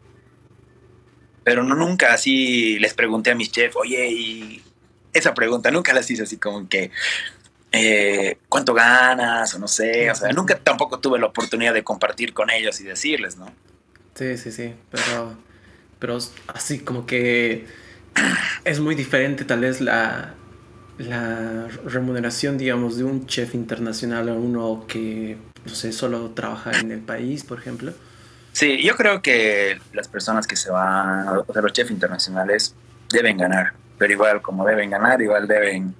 [1.44, 4.62] Pero no nunca así les pregunté a mis chefs, oye, y
[5.12, 6.90] esa pregunta nunca las hice así como que,
[7.70, 9.54] eh, ¿cuánto ganas?
[9.54, 12.84] O no sé, o sea, nunca tampoco tuve la oportunidad de compartir con ellos y
[12.84, 13.46] decirles, ¿no?
[14.14, 15.36] Sí, sí, sí, pero,
[15.98, 17.66] pero así como que
[18.64, 20.34] es muy diferente tal vez la,
[20.98, 26.92] la remuneración, digamos, de un chef internacional a uno que, no sé, solo trabaja en
[26.92, 27.92] el país, por ejemplo?
[28.52, 32.74] Sí, yo creo que las personas que se van, o sea, los chefs internacionales
[33.10, 35.94] deben ganar, pero igual como deben ganar, igual deben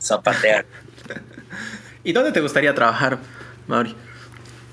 [0.00, 0.66] zapatear.
[2.04, 3.18] ¿Y dónde te gustaría trabajar,
[3.68, 3.94] Mauri?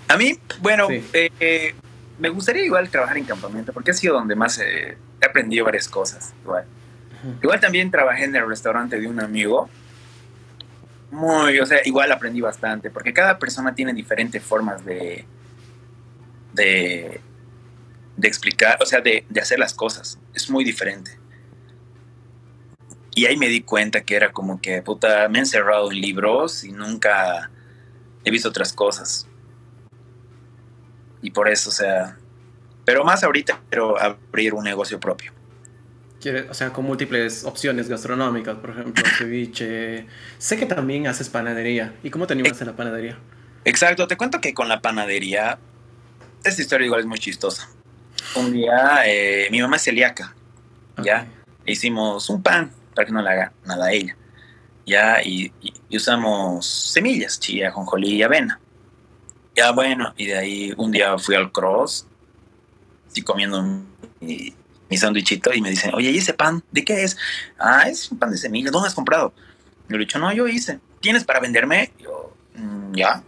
[0.07, 1.75] A mí, bueno, eh,
[2.19, 6.33] me gustaría igual trabajar en campamento, porque ha sido donde más he aprendido varias cosas,
[6.43, 6.65] igual.
[7.41, 9.69] Igual también trabajé en el restaurante de un amigo.
[11.11, 15.25] Muy, o sea, igual aprendí bastante, porque cada persona tiene diferentes formas de,
[16.53, 17.19] de,
[18.15, 20.19] de explicar, o sea, de, de hacer las cosas.
[20.33, 21.19] Es muy diferente.
[23.13, 26.63] Y ahí me di cuenta que era como que, puta, me he encerrado en libros
[26.63, 27.51] y nunca
[28.23, 29.27] he visto otras cosas.
[31.21, 32.17] Y por eso, o sea,
[32.85, 35.33] pero más ahorita quiero abrir un negocio propio
[36.49, 40.05] o sea, con múltiples opciones gastronómicas, por ejemplo, ceviche.
[40.37, 41.93] Sé que también haces panadería.
[42.03, 43.17] ¿Y cómo te animas en la panadería?
[43.65, 45.59] Exacto, te cuento que con la panadería,
[46.43, 47.69] esta historia igual es muy chistosa.
[48.35, 50.35] Un día, eh, mi mamá es celíaca,
[51.03, 51.27] ¿ya?
[51.65, 54.15] Hicimos un pan para que no le haga nada a ella,
[54.85, 55.21] ¿ya?
[55.23, 55.51] Y,
[55.91, 58.59] usamos semillas, chía, jonjolí y avena.
[59.55, 62.07] Ya bueno, y de ahí un día fui al cross,
[63.13, 63.61] y comiendo
[64.19, 64.53] mi
[64.97, 66.63] sándwichito y me dicen, oye, ¿y ese pan?
[66.71, 67.17] ¿De qué es?
[67.59, 68.71] Ah, es un pan de semillas.
[68.71, 69.33] ¿Dónde has comprado?
[69.87, 70.79] Yo le he dicho, no, yo hice.
[70.99, 71.91] ¿Tienes para venderme?
[71.99, 73.23] Yo, mm, ya.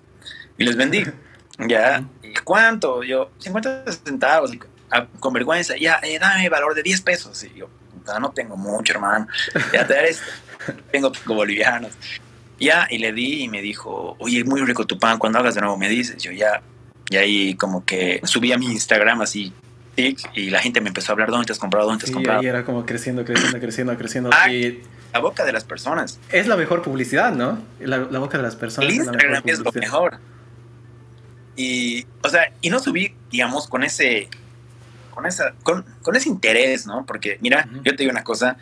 [0.57, 1.03] Y les vendí.
[1.67, 2.03] ya.
[2.21, 3.03] ¿Y cuánto?
[3.03, 4.51] Yo, 50 centavos.
[4.91, 7.43] Ah, con vergüenza, ya, eh, dame valor de 10 pesos.
[7.43, 7.69] Y yo,
[8.19, 9.27] no tengo mucho, hermano.
[9.73, 10.25] Ya te esto.
[10.91, 11.93] tengo bolivianos.
[12.59, 15.61] Ya, y le di y me dijo, oye, muy rico tu pan, cuando hagas de
[15.61, 16.21] nuevo me dices.
[16.21, 16.61] Yo ya,
[17.09, 19.53] y ahí como que subí a mi Instagram así,
[19.95, 21.87] y la gente me empezó a hablar, ¿dónde te has comprado?
[21.87, 22.41] ¿Dónde te has comprado?
[22.41, 24.29] Y era como creciendo, creciendo, creciendo, creciendo.
[24.33, 24.81] Ah, y
[25.13, 26.19] la boca de las personas.
[26.31, 27.59] Es la mejor publicidad, ¿no?
[27.79, 28.89] La, boca de las personas.
[28.89, 30.17] El Instagram es, lo mejor.
[31.55, 34.29] Y, o sea, y no subí, digamos, con ese
[35.11, 37.05] con, esa, con, con ese interés, ¿no?
[37.05, 38.57] Porque, mira, yo te digo una cosa,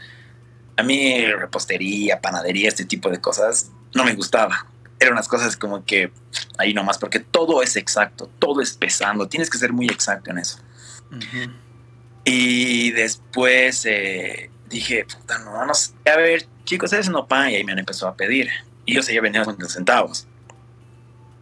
[0.76, 4.67] a mí repostería, panadería, este tipo de cosas, no me gustaba.
[5.00, 6.12] Eran unas cosas como que
[6.58, 10.39] ahí nomás, porque todo es exacto, todo es pesando, tienes que ser muy exacto en
[10.39, 10.60] eso.
[12.24, 17.56] Y después eh, dije, puta, no, no sé, a ver, chicos, es no pan, y
[17.56, 18.50] ahí me han empezado a pedir.
[18.86, 20.28] Y yo seguía vendiendo con centavos.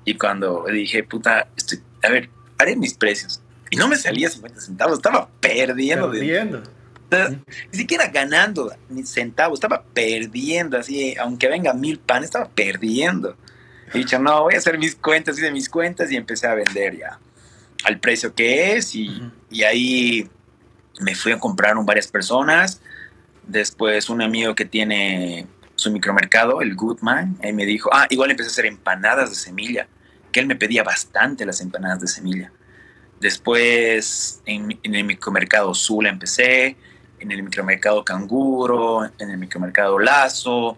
[0.06, 3.42] Y cuando dije, puta, estoy, a ver, haré mis precios.
[3.70, 6.10] Y no me salía 50 centavos, estaba perdiendo.
[6.10, 6.64] Perdiendo.
[7.72, 13.36] ni siquiera ganando ni centavos, estaba perdiendo, así, aunque venga mil pan, estaba perdiendo.
[13.94, 16.98] Y dicho, no, voy a hacer mis cuentas, hice mis cuentas y empecé a vender
[16.98, 17.20] ya
[17.84, 18.96] al precio que es.
[18.96, 20.30] Y, y ahí
[21.00, 22.82] me fui a comprar un varias personas.
[23.48, 25.48] Después un amigo que tiene
[25.80, 29.88] su micromercado, el Goodman, ahí me dijo, ah, igual empecé a hacer empanadas de semilla,
[30.32, 32.52] que él me pedía bastante las empanadas de semilla.
[33.20, 36.76] Después en, el micromercado Zula empecé,
[37.20, 40.78] en el micromercado Canguro, en el micromercado Lazo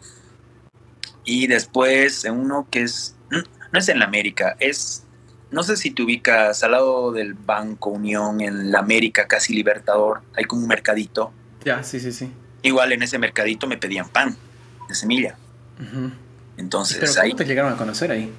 [1.23, 5.05] y después en uno que es, no es en la América, es,
[5.51, 10.21] no sé si te ubicas al lado del Banco Unión, en la América, casi Libertador,
[10.35, 11.31] hay como un mercadito.
[11.65, 12.31] Ya, sí, sí, sí.
[12.63, 14.35] Igual en ese mercadito me pedían pan
[14.87, 15.35] de semilla.
[16.57, 18.31] Entonces ¿Pero ¿cómo te llegaron a conocer ahí?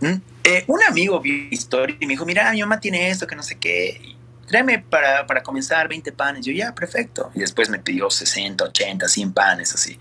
[0.00, 0.14] ¿Mm?
[0.44, 3.42] Eh, un amigo vio historia y me dijo, mira, mi mamá tiene esto, que no
[3.42, 4.16] sé qué.
[4.46, 6.44] Tráeme para, para comenzar 20 panes.
[6.44, 7.30] Yo, ya, perfecto.
[7.34, 9.98] Y después me pidió 60, 80, 100 panes, así.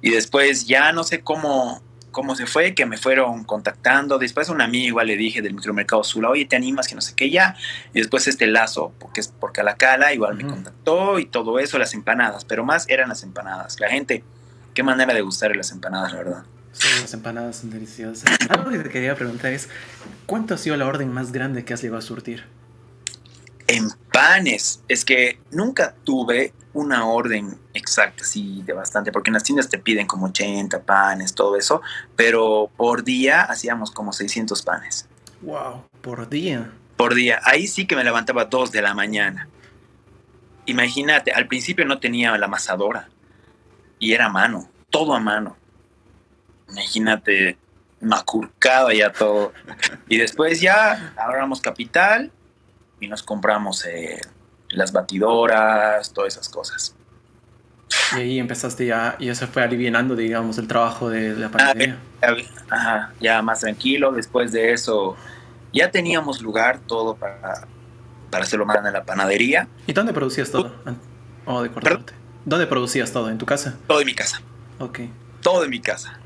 [0.00, 1.80] Y después ya no sé cómo,
[2.12, 4.18] cómo se fue, que me fueron contactando.
[4.18, 6.86] Después un amigo igual le dije del micromercado Zula, oye, ¿te animas?
[6.86, 7.56] Que no sé qué, ya.
[7.92, 11.94] Y después este lazo, porque es por Calacala, igual me contactó y todo eso, las
[11.94, 12.44] empanadas.
[12.44, 13.80] Pero más eran las empanadas.
[13.80, 14.22] La gente,
[14.74, 16.44] qué manera de gustar las empanadas, la verdad.
[16.72, 18.24] Sí, las empanadas son deliciosas.
[18.48, 19.68] Algo que te quería preguntar es,
[20.26, 22.44] ¿cuánto ha sido la orden más grande que has llegado a surtir?
[23.72, 29.44] En panes, es que nunca tuve una orden exacta, sí, de bastante, porque en las
[29.44, 31.80] tiendas te piden como 80 panes, todo eso,
[32.16, 35.08] pero por día hacíamos como 600 panes.
[35.40, 36.70] Wow, por día.
[36.96, 39.48] Por día, ahí sí que me levantaba a 2 de la mañana.
[40.66, 43.08] Imagínate, al principio no tenía la amasadora
[43.98, 45.56] y era a mano, todo a mano
[46.72, 47.56] imagínate,
[48.00, 49.52] macurcado ya todo.
[50.08, 52.32] Y después ya agarramos capital
[53.02, 54.20] y nos compramos eh,
[54.70, 56.94] las batidoras, todas esas cosas.
[58.16, 61.98] Y ahí empezaste ya, y eso fue aliviando, digamos, el trabajo de, la panadería.
[62.22, 62.34] Ah,
[62.70, 64.12] ajá, ya más tranquilo.
[64.12, 65.16] Después de eso,
[65.72, 67.66] ya teníamos lugar todo para,
[68.30, 69.68] para hacerlo más en la panadería.
[69.86, 70.72] ¿Y dónde producías todo?
[71.44, 71.70] Oh, de
[72.44, 73.28] ¿Dónde producías todo?
[73.30, 73.76] ¿En tu casa?
[73.86, 74.40] Todo en mi casa.
[74.78, 75.00] Ok.
[75.42, 76.21] Todo en mi casa.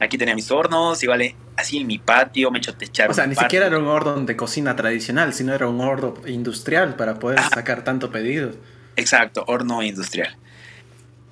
[0.00, 3.10] Aquí tenía mis hornos, igual así en mi patio me echo techar.
[3.10, 6.94] O sea, ni siquiera era un horno de cocina tradicional, sino era un horno industrial
[6.94, 8.52] para poder sacar tanto pedido.
[8.96, 10.36] Exacto, horno industrial.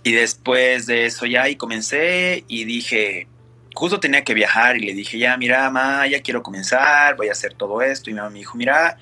[0.02, 3.28] Y después de eso ya y comencé y dije,
[3.74, 7.32] justo tenía que viajar y le dije, ya, mira, mamá, ya quiero comenzar, voy a
[7.32, 8.10] hacer todo esto.
[8.10, 8.98] Y mi mamá me dijo, mira,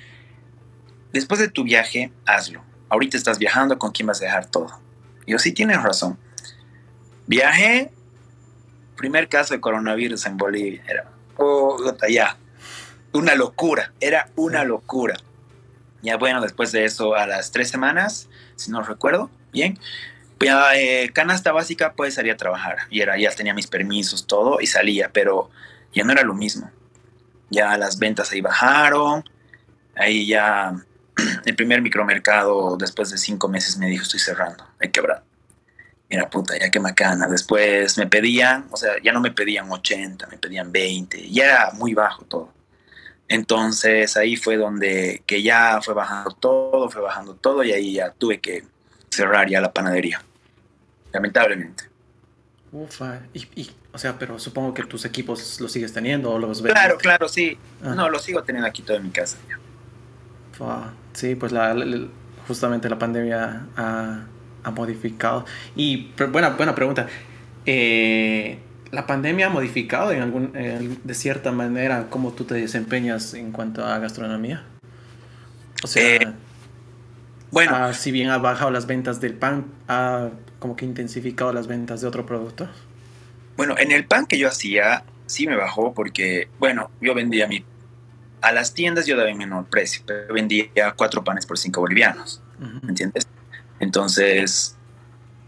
[1.12, 2.62] después de tu viaje, hazlo.
[2.88, 4.81] Ahorita estás viajando, ¿con quién vas a dejar todo?
[5.27, 6.18] Y yo, sí, tienes razón.
[7.27, 7.92] Viajé,
[8.96, 10.83] primer caso de coronavirus en Bolivia.
[10.87, 11.04] Era,
[11.37, 11.78] oh,
[12.09, 12.37] ya,
[13.12, 15.16] una locura, era una locura.
[16.02, 19.78] Ya bueno, después de eso, a las tres semanas, si no recuerdo bien,
[20.40, 22.78] ya, eh, canasta básica, pues salía a trabajar.
[22.90, 25.50] Y era, ya tenía mis permisos, todo, y salía, pero
[25.92, 26.70] ya no era lo mismo.
[27.50, 29.24] Ya las ventas ahí bajaron,
[29.96, 30.74] ahí ya
[31.46, 35.22] el primer micromercado, después de cinco meses, me dijo, estoy cerrando, hay quebrado
[36.14, 37.27] mira puta, ya que macana.
[37.27, 41.70] Después me pedían, o sea, ya no me pedían 80, me pedían 20, ya era
[41.72, 42.53] muy bajo todo.
[43.27, 48.12] Entonces ahí fue donde que ya fue bajando todo, fue bajando todo y ahí ya
[48.12, 48.64] tuve que
[49.11, 50.22] cerrar ya la panadería,
[51.12, 51.85] lamentablemente.
[52.70, 56.72] Ufa, y, o sea, pero supongo que tus equipos los sigues teniendo o los ves.
[56.72, 57.59] Claro, claro, sí.
[57.83, 57.94] Ah.
[57.94, 59.38] No, los sigo teniendo aquí todo en mi casa.
[61.12, 61.74] sí, pues la,
[62.46, 64.24] justamente la pandemia ha,
[64.64, 65.44] ha modificado.
[65.77, 67.07] Y buena, buena pregunta.
[67.66, 68.59] Eh,
[68.90, 73.85] ¿La pandemia ha modificado en algún, de cierta manera cómo tú te desempeñas en cuanto
[73.85, 74.64] a gastronomía?
[75.83, 76.33] O sea, eh,
[77.50, 82.00] bueno, si bien ha bajado las ventas del pan, ha como que intensificado las ventas
[82.00, 82.68] de otro producto.
[83.57, 87.64] Bueno, en el pan que yo hacía, sí me bajó porque, bueno, yo vendía mi...
[88.40, 92.88] A las tiendas yo daba menor precio, pero vendía cuatro panes por cinco bolivianos, ¿me
[92.88, 93.27] entiendes?
[93.80, 94.76] Entonces,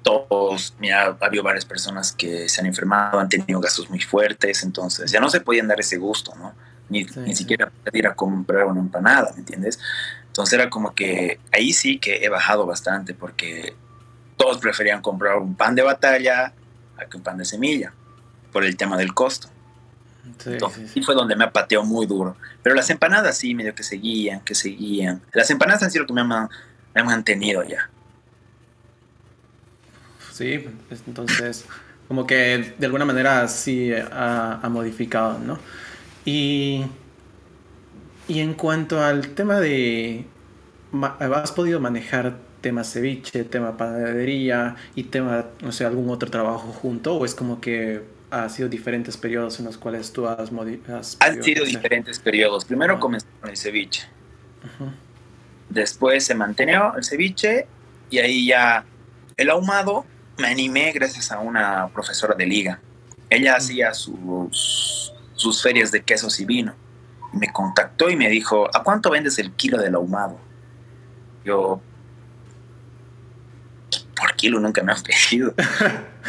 [0.03, 5.11] todos, mira, había varias personas que se han enfermado, han tenido gastos muy fuertes, entonces
[5.11, 6.55] ya no se podían dar ese gusto, ¿no?
[6.89, 9.81] Ni, ni siquiera ir a comprar una empanada, ¿me entiendes?
[10.29, 13.75] Entonces era como que ahí sí que he bajado bastante porque
[14.37, 16.53] todos preferían comprar un pan de batalla
[16.97, 17.93] a que un pan de semilla
[18.53, 19.49] por el tema del costo.
[20.39, 20.59] Sí,
[20.95, 22.37] y fue donde me apateó muy duro.
[22.63, 25.23] Pero las empanadas sí, medio que seguían, que seguían.
[25.33, 26.49] Las empanadas han sido lo que me han,
[26.95, 27.89] me han mantenido ya.
[30.37, 31.65] Sí, pues, entonces
[32.09, 35.59] como que de alguna manera sí ha, modificado, ¿no?
[36.27, 36.85] Y,
[38.29, 40.27] y en cuanto al tema de,
[41.19, 47.17] ¿has podido manejar tema ceviche, tema panadería y tema, no sé, algún otro trabajo junto?
[47.17, 51.01] ¿O es como que ha sido diferentes periodos en los cuales tú has modificado?
[51.21, 52.67] Han sido diferentes periodos.
[52.67, 54.07] Primero comencé con el ceviche.
[55.71, 57.67] Después se mantenió el ceviche
[58.11, 58.85] y ahí ya
[59.37, 60.05] el ahumado
[60.39, 62.81] me animé gracias a una profesora de liga.
[63.29, 66.75] Ella hacía sus, sus ferias de quesos y vino.
[67.33, 70.39] me contactó y me dijo, ¿a cuánto vendes el kilo del ahumado?
[71.45, 71.81] Yo,
[74.19, 75.55] por kilo nunca me han pedido.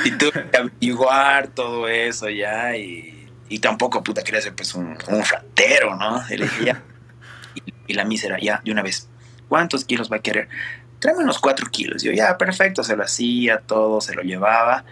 [0.05, 4.97] y tuve que averiguar todo eso ya y, y tampoco, puta, quería ser pues un,
[5.07, 6.23] un fratero, ¿no?
[6.29, 6.43] Y,
[7.65, 9.07] y, y la mísera, ya, de una vez,
[9.47, 10.49] ¿cuántos kilos va a querer?
[10.99, 12.03] Tráeme unos cuatro kilos.
[12.03, 14.85] Yo, ya, perfecto, se lo hacía, todo, se lo llevaba.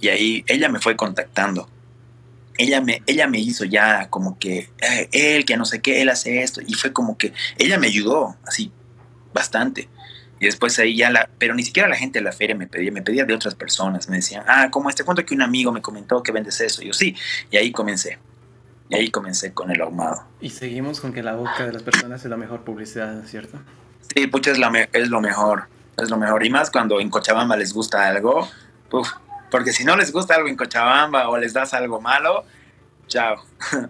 [0.00, 1.68] Y ahí ella me fue contactando.
[2.56, 6.08] Ella me, ella me hizo ya como que, eh, él, que no sé qué, él
[6.08, 6.60] hace esto.
[6.66, 8.72] Y fue como que, ella me ayudó, así,
[9.32, 9.88] bastante.
[10.40, 12.92] Y después ahí ya la, pero ni siquiera la gente de la feria me pedía,
[12.92, 14.08] me pedía de otras personas.
[14.08, 16.82] Me decían, ah, como este cuento que un amigo me comentó que vendes eso.
[16.82, 17.14] yo, sí.
[17.50, 18.18] Y ahí comencé.
[18.88, 20.24] Y ahí comencé con el ahumado.
[20.40, 23.58] Y seguimos con que la boca de las personas es la mejor publicidad, ¿cierto?
[24.14, 24.58] Sí, pucha, es,
[24.92, 25.64] es lo mejor.
[25.96, 26.44] Es lo mejor.
[26.44, 28.48] Y más cuando en Cochabamba les gusta algo.
[29.50, 32.44] porque si no les gusta algo en Cochabamba o les das algo malo,
[33.06, 33.36] chao.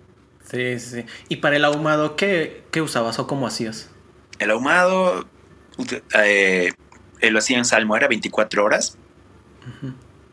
[0.51, 1.05] Sí, sí.
[1.29, 3.91] ¿Y para el ahumado qué, usabas o cómo hacías?
[4.39, 5.27] El ahumado
[6.15, 6.73] eh,
[7.21, 8.97] lo hacía en salmuera 24 horas.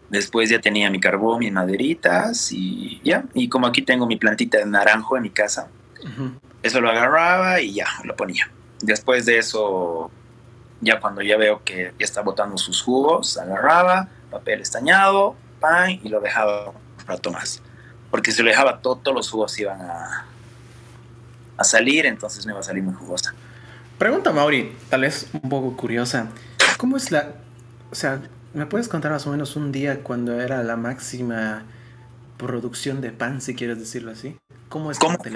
[0.10, 3.26] Después ya tenía mi carbón, mis maderitas y ya.
[3.34, 5.68] Y como aquí tengo mi plantita de naranjo en mi casa,
[6.64, 8.50] eso lo agarraba y ya, lo ponía.
[8.82, 10.12] Después de eso,
[10.82, 16.10] ya cuando ya veo que ya está botando sus jugos, agarraba, papel estañado, pan y
[16.10, 17.62] lo dejaba un rato más.
[18.12, 20.26] Porque si lo dejaba todo, todos los jugos iban a,
[21.58, 23.34] a salir, entonces me iba a salir muy jugosa.
[23.98, 26.28] Pregunta, Mauri, tal vez un poco curiosa.
[26.78, 27.36] ¿Cómo es la...
[27.92, 28.22] O sea,
[28.54, 31.64] ¿me puedes contar más o menos un día cuando era la máxima
[32.38, 34.38] producción de pan, si quieres decirlo así?
[34.68, 35.32] ¿Cómo es que te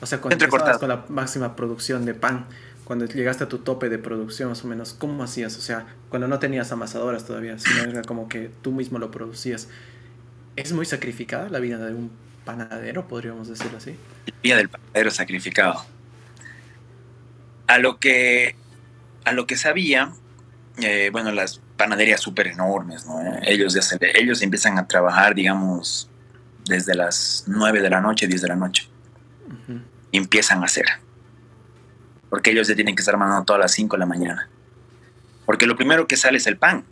[0.00, 2.46] o sea, cuando estabas con la máxima producción de pan,
[2.84, 5.56] cuando llegaste a tu tope de producción más o menos, ¿cómo hacías?
[5.58, 9.68] O sea, cuando no tenías amasadoras todavía, sino era como que tú mismo lo producías.
[10.56, 12.10] ¿Es muy sacrificada la vida de un
[12.44, 13.94] panadero, podríamos decirlo así?
[14.26, 15.84] La vida del panadero sacrificado.
[17.66, 18.56] A lo que,
[19.24, 20.12] a lo que sabía,
[20.82, 23.20] eh, bueno, las panaderías súper enormes, ¿no?
[23.42, 23.82] Ellos, ya
[24.14, 26.08] ellos empiezan a trabajar, digamos,
[26.64, 28.90] desde las 9 de la noche, 10 de la noche
[30.12, 30.86] empiezan a hacer.
[32.28, 34.48] Porque ellos ya tienen que estar mandando todas las 5 de la mañana.
[35.46, 36.84] Porque lo primero que sale es el pan.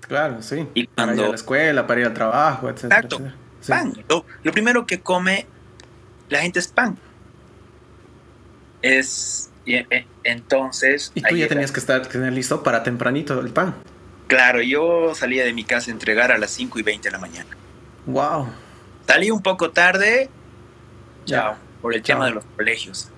[0.00, 0.66] Claro, sí.
[0.74, 1.12] Y cuando...
[1.12, 2.84] Para ir a la escuela, para ir al trabajo, etc.
[2.84, 3.20] Exacto.
[3.68, 3.92] Pan.
[4.08, 5.46] Lo, primero que come
[6.28, 6.96] la gente es pan.
[8.80, 9.50] Es.
[9.66, 11.10] E, entonces.
[11.14, 13.74] Y tú ya tenías que estar tener listo para tempranito el pan.
[14.28, 17.18] Claro, yo salía de mi casa a entregar a las 5 y 20 de la
[17.18, 17.50] mañana.
[18.06, 18.48] Wow.
[19.06, 20.30] Salí un poco tarde.
[21.24, 23.10] Chao por el tema de los colegios.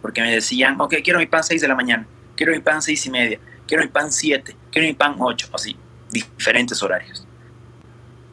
[0.00, 3.04] Porque me decían, ok, quiero mi pan 6 de la mañana, quiero mi pan 6
[3.04, 5.76] y media, quiero mi pan 7, quiero mi pan 8, así,
[6.10, 7.26] diferentes horarios.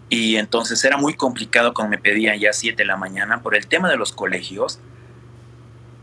[0.07, 3.67] Y entonces era muy complicado cuando me pedían ya 7 de la mañana por el
[3.67, 4.79] tema de los colegios.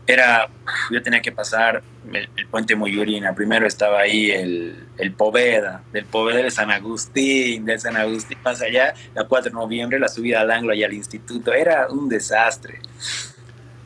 [0.05, 0.47] Era,
[0.91, 1.81] yo tenía que pasar
[2.13, 3.33] el, puente Moyurina.
[3.33, 8.61] Primero estaba ahí el, el Poveda, del Poveda de San Agustín, de San Agustín más
[8.61, 11.51] allá, la 4 de noviembre, la subida al Anglo y al instituto.
[11.51, 12.79] Era un desastre.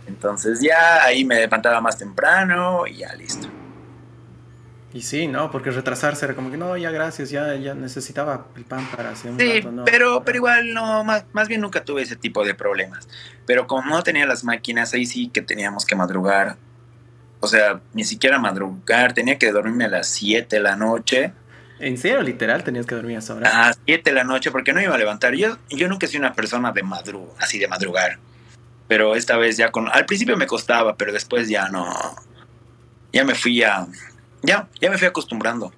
[0.07, 3.47] Entonces ya ahí me levantaba más temprano y ya listo.
[4.93, 5.49] Y sí, ¿no?
[5.49, 9.31] Porque retrasarse era como que no, ya gracias, ya, ya necesitaba el pan para hacer
[9.31, 9.85] un Sí, rato, ¿no?
[9.85, 13.07] pero, pero igual no, más, más bien nunca tuve ese tipo de problemas.
[13.47, 16.57] Pero como no tenía las máquinas, ahí sí que teníamos que madrugar.
[17.39, 21.33] O sea, ni siquiera madrugar, tenía que dormirme a las 7 de la noche.
[21.79, 23.49] ¿En serio, literal, tenías que dormir a esa hora?
[23.49, 25.33] A las 7 de la noche porque no iba a levantar.
[25.33, 28.19] Yo, yo nunca he sido una persona de madru así de madrugar.
[28.87, 29.89] Pero esta vez ya con...
[29.89, 31.87] Al principio me costaba, pero después ya no...
[33.11, 33.87] Ya me fui a...
[34.41, 35.73] Ya, ya me fui acostumbrando.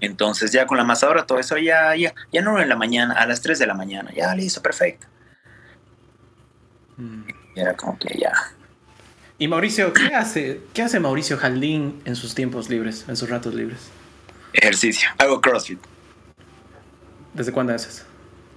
[0.00, 3.26] Entonces ya con la masadora todo eso ya, ya, ya no en la mañana, a
[3.26, 4.12] las 3 de la mañana.
[4.14, 5.06] Ya listo, perfecto.
[6.96, 7.22] Mm.
[7.54, 8.32] Era como que ya.
[9.38, 13.54] Y Mauricio, ¿qué hace, ¿qué hace Mauricio Jaldín en sus tiempos libres, en sus ratos
[13.54, 13.90] libres?
[14.52, 15.08] Ejercicio.
[15.18, 15.80] Hago CrossFit.
[17.34, 18.06] ¿Desde cuándo haces?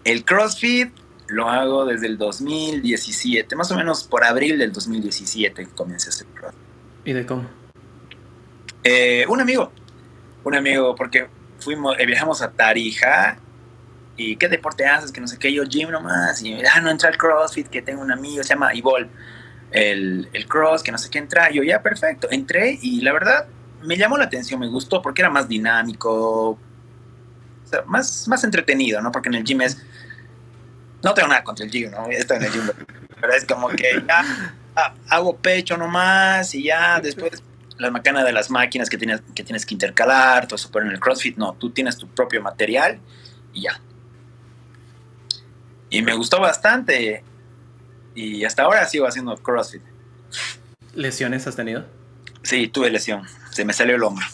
[0.05, 0.93] El CrossFit
[1.30, 6.28] lo hago desde el 2017, más o menos por abril del 2017 comencé a hacer
[6.28, 6.60] CrossFit.
[7.06, 7.50] ¿Y de cómo?
[8.84, 9.72] Eh, un amigo,
[10.44, 11.28] un amigo, porque
[11.60, 13.38] fuimos, eh, viajamos a Tarija
[14.18, 15.12] y ¿qué deporte haces?
[15.12, 18.02] Que no sé qué, yo gym nomás, y ah, no entra al CrossFit, que tengo
[18.02, 19.10] un amigo, se llama Ivol,
[19.72, 23.48] el, el Cross, que no sé qué entra, yo ya, perfecto, entré y la verdad
[23.84, 26.60] me llamó la atención, me gustó porque era más dinámico, o
[27.64, 29.12] sea, más, más entretenido, ¿no?
[29.12, 29.82] Porque en el gym es,
[31.04, 32.08] no tengo nada contra el gym, ¿no?
[32.10, 32.70] Estoy en el gym,
[33.20, 37.43] pero es como que ya ah, hago pecho nomás y ya después
[37.78, 40.91] la macana de las máquinas que tienes, que tienes que intercalar, todo eso, pero en
[40.91, 43.00] el CrossFit no, tú tienes tu propio material
[43.54, 43.80] y ya.
[45.89, 47.24] Y me gustó bastante
[48.14, 49.82] y hasta ahora sigo haciendo CrossFit.
[50.93, 51.86] ¿Lesiones has tenido?
[52.43, 54.26] Sí, tuve lesión, se me salió el hombro,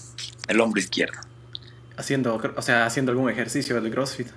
[0.48, 1.20] el hombro izquierdo.
[1.98, 4.28] Haciendo, o sea, haciendo algún ejercicio del CrossFit.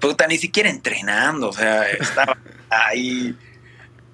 [0.00, 2.36] Puta, ni siquiera entrenando, o sea, estaba
[2.70, 3.36] ahí,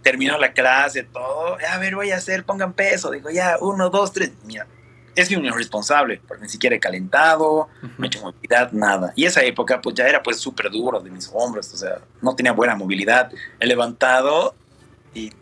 [0.03, 4.13] terminó la clase, todo, a ver, voy a hacer, pongan peso, digo, ya, uno, dos,
[4.13, 4.67] tres, mira,
[5.15, 7.69] es un irresponsable, porque ni siquiera he calentado,
[7.99, 9.13] no he hecho movilidad, nada.
[9.15, 12.35] Y esa época, pues ya era pues súper duro de mis hombros, o sea, no
[12.35, 13.31] tenía buena movilidad.
[13.61, 14.55] He levantado
[15.15, 15.33] y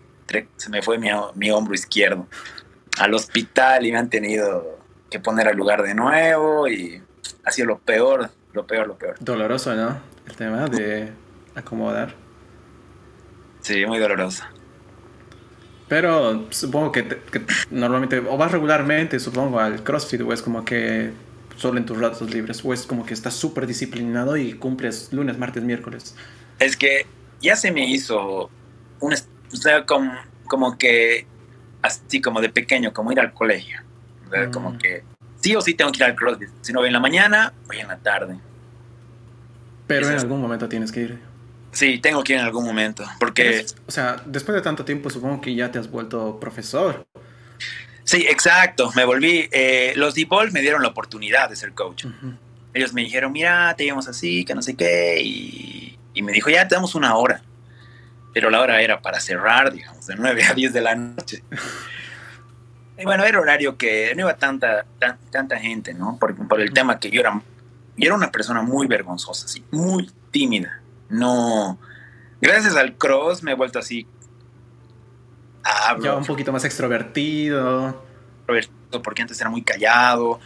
[0.57, 2.27] se me fue mi, mi hombro izquierdo
[2.99, 4.79] al hospital y me han tenido
[5.11, 7.03] que poner al lugar de nuevo y
[7.45, 9.17] ha sido lo peor, lo peor, lo peor.
[9.21, 10.12] Doloroso, ¿no?
[10.27, 11.13] El tema de
[11.55, 12.15] acomodar.
[13.61, 14.45] Sí, muy doloroso.
[15.89, 20.65] Pero supongo que, te- que normalmente, o vas regularmente, supongo, al CrossFit, o es como
[20.65, 21.13] que
[21.57, 25.39] solo en tus ratos libres, o es como que estás súper disciplinado y cumples lunes,
[25.39, 26.17] martes, miércoles.
[26.59, 27.07] Es que
[27.41, 28.51] ya se me hizo
[29.01, 30.13] un, o sea, como,
[30.47, 31.27] como que
[31.83, 33.81] así como de pequeño, como ir al colegio.
[34.27, 34.51] O sea, Mm.
[34.51, 35.05] Como que
[35.41, 36.49] sí o sí tengo que ir al CrossFit.
[36.63, 38.39] Si no voy en la mañana, voy en la tarde.
[40.01, 41.19] Pero en algún momento tienes que ir.
[41.73, 43.05] Sí, tengo que ir en algún momento.
[43.19, 47.07] Porque Eres- o sea, después de tanto tiempo, supongo que ya te has vuelto profesor.
[48.05, 48.91] sí, exacto.
[48.95, 49.49] Me volví.
[49.53, 52.05] eh, los D-Ball me dieron la oportunidad de ser coach.
[52.75, 55.21] Ellos me dijeron, mira, te llevamos así, que no sé qué.
[55.23, 57.43] Y, y me dijo, ya te damos una hora.
[58.35, 61.43] Pero la hora era para cerrar, digamos, de 9 a 10 de la noche.
[62.99, 66.17] y bueno, era horario que no iba tanta, tan- tanta gente, ¿no?
[66.19, 67.41] Por, por el tema que yo era,
[67.97, 70.81] yo era una persona muy vergonzosa, muy tímida.
[71.09, 71.79] No.
[72.41, 74.07] Gracias al cross me he vuelto así.
[75.65, 78.03] Hablo, Ya un poquito más extrovertido.
[79.05, 80.41] porque antes era muy callado.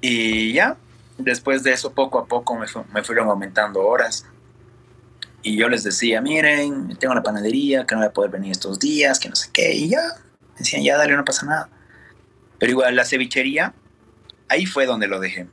[0.00, 0.76] Y ya,
[1.18, 4.24] después de eso, poco a poco me, fu- me fueron aumentando horas.
[5.42, 8.78] Y yo les decía, miren, tengo la panadería, que no voy a poder venir estos
[8.78, 9.72] días, que no sé qué.
[9.74, 10.00] Y ya,
[10.40, 11.68] me decían, ya, dale, no pasa nada.
[12.58, 13.74] Pero igual, la cevichería,
[14.48, 15.46] ahí fue donde lo dejé.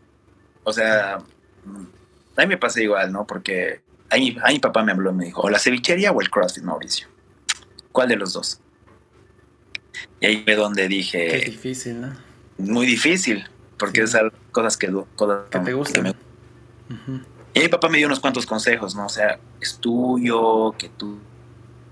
[0.66, 1.20] O sea,
[1.64, 1.86] mm,
[2.36, 3.26] ahí me pasé igual, ¿no?
[3.26, 6.30] Porque ahí, ahí mi papá me habló y me dijo, o la cevichería o el
[6.30, 7.08] CrossFit, Mauricio.
[7.94, 8.60] ¿Cuál de los dos?
[10.20, 12.14] Y ahí fue donde Qué dije, difícil, ¿no?
[12.58, 13.48] muy difícil,
[13.80, 14.04] porque Sí.
[14.06, 16.04] es algo- cosas que, cosas Que te gustan.
[16.04, 16.10] me-
[16.94, 17.22] Ujú.
[17.54, 19.06] Y mi papá me dio unos cuantos consejos, ¿no?
[19.06, 21.20] O sea, es tuyo, que tú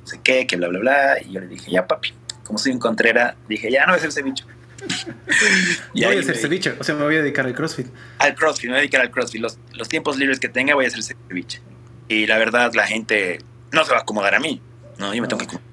[0.02, 1.22] no sé qué, que bla, bla, bla.
[1.22, 2.14] Y yo le dije, ya, papi,
[2.44, 4.44] como soy un contrera, dije, ya no voy a hacer ceviche.
[5.94, 7.88] y voy a hacer ceviche, o sea, me voy a dedicar al CrossFit.
[8.20, 9.42] Al CrossFit, me voy a dedicar al CrossFit.
[9.42, 11.62] Los, los tiempos libres que tenga voy a hacer ceviche.
[12.08, 13.40] Y la verdad, la gente
[13.72, 14.62] no se va a acomodar a mí,
[15.00, 15.14] ¿no?
[15.14, 15.68] Yo me tengo que acomodar.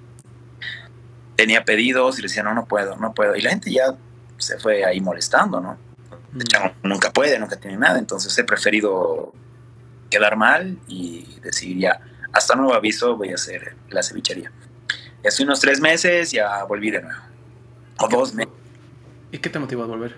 [1.37, 3.35] Tenía pedidos y le decía, no, no puedo, no puedo.
[3.35, 3.97] Y la gente ya
[4.39, 5.79] se fue ahí molestando, ¿no?
[6.33, 6.41] Mm.
[6.43, 9.33] Chavo nunca puede, nunca tiene nada, entonces he preferido
[10.11, 12.01] quedar mal y decir ya,
[12.33, 14.53] hasta nuevo aviso voy a hacer la cevichería.
[15.23, 17.21] Y hace unos tres meses ya volví de nuevo.
[17.99, 18.53] O dos meses.
[19.33, 20.16] ¿Y qué te motivó a volver?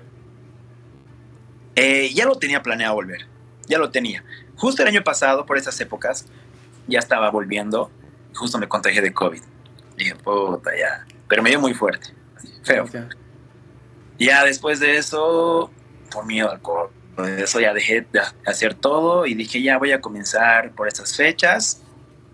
[1.75, 3.27] Eh, ya lo tenía planeado volver,
[3.67, 4.25] ya lo tenía.
[4.57, 6.27] Justo el año pasado, por esas épocas,
[6.87, 7.91] ya estaba volviendo,
[8.35, 9.43] justo me contagié de COVID.
[9.97, 11.07] Dije, puta, ya.
[11.29, 12.09] Pero me dio muy fuerte,
[12.63, 12.87] feo.
[12.87, 13.09] Ya.
[14.19, 15.71] Ya después de eso,
[16.11, 19.93] por miedo al alcohol, por eso ya dejé de hacer todo y dije, ya voy
[19.93, 21.83] a comenzar por estas fechas,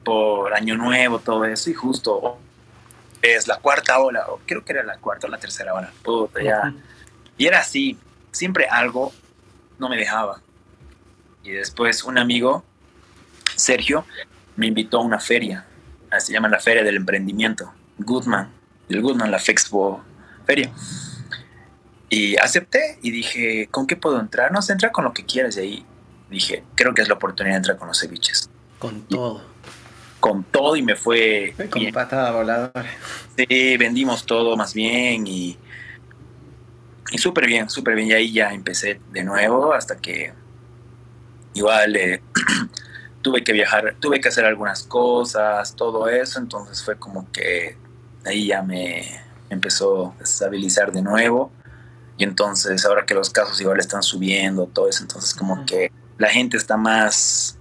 [0.05, 2.39] por Año Nuevo, todo eso, y justo
[3.23, 5.93] es la cuarta ola, o creo que era la cuarta o la tercera ola,
[6.43, 6.75] ya.
[7.37, 7.99] Y era así,
[8.33, 9.13] siempre algo
[9.79, 10.41] no me dejaba.
[11.43, 12.65] Y después un amigo,
[13.57, 14.05] Sergio,
[14.57, 15.67] me invitó a una feria,
[16.19, 18.51] se llama la Feria del Emprendimiento, Goodman,
[18.89, 20.03] el Goodman, la Fexpo
[20.47, 20.71] Feria.
[22.11, 24.51] Y acepté y dije, ¿con qué puedo entrar?
[24.51, 25.57] No sé, entra con lo que quieras.
[25.59, 25.87] Y ahí
[26.31, 28.49] dije, creo que es la oportunidad de entrar con los ceviches.
[28.79, 29.45] Con todo.
[30.21, 31.55] Con todo y me fue.
[31.71, 32.87] Con patada voladora.
[33.37, 35.59] Sí, vendimos todo más bien y.
[37.11, 38.09] Y súper bien, súper bien.
[38.09, 40.33] Y ahí ya empecé de nuevo hasta que.
[41.55, 42.23] Igual eh,
[43.23, 46.39] tuve que viajar, tuve que hacer algunas cosas, todo eso.
[46.39, 47.77] Entonces fue como que
[48.25, 51.51] ahí ya me empezó a estabilizar de nuevo
[52.19, 56.29] y entonces ahora que los casos igual están subiendo, todo eso, entonces como que la
[56.29, 57.58] gente está más,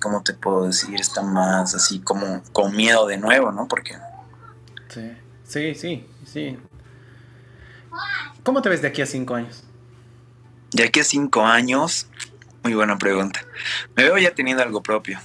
[0.00, 1.00] ¿cómo te puedo decir?
[1.00, 3.66] Está más así como con miedo de nuevo, ¿no?
[3.68, 3.96] Porque...
[4.88, 5.12] Sí,
[5.44, 6.58] sí, sí, sí.
[8.42, 9.64] ¿Cómo te ves de aquí a cinco años?
[10.72, 12.08] De aquí a cinco años,
[12.62, 13.40] muy buena pregunta.
[13.96, 15.18] Me veo ya teniendo algo propio.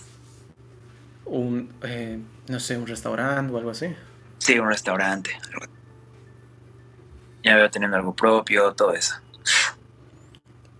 [1.25, 3.95] Un, eh, no sé, un restaurante o algo así.
[4.39, 5.31] Sí, un restaurante.
[7.43, 9.15] Ya veo teniendo algo propio, todo eso.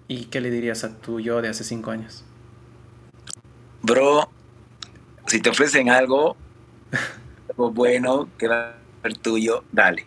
[0.08, 2.26] ¿Y qué le dirías a tu yo de hace cinco años?
[3.82, 4.30] Bro,
[5.28, 6.36] si te ofrecen algo,
[7.50, 10.06] algo bueno que va a ser tuyo, dale.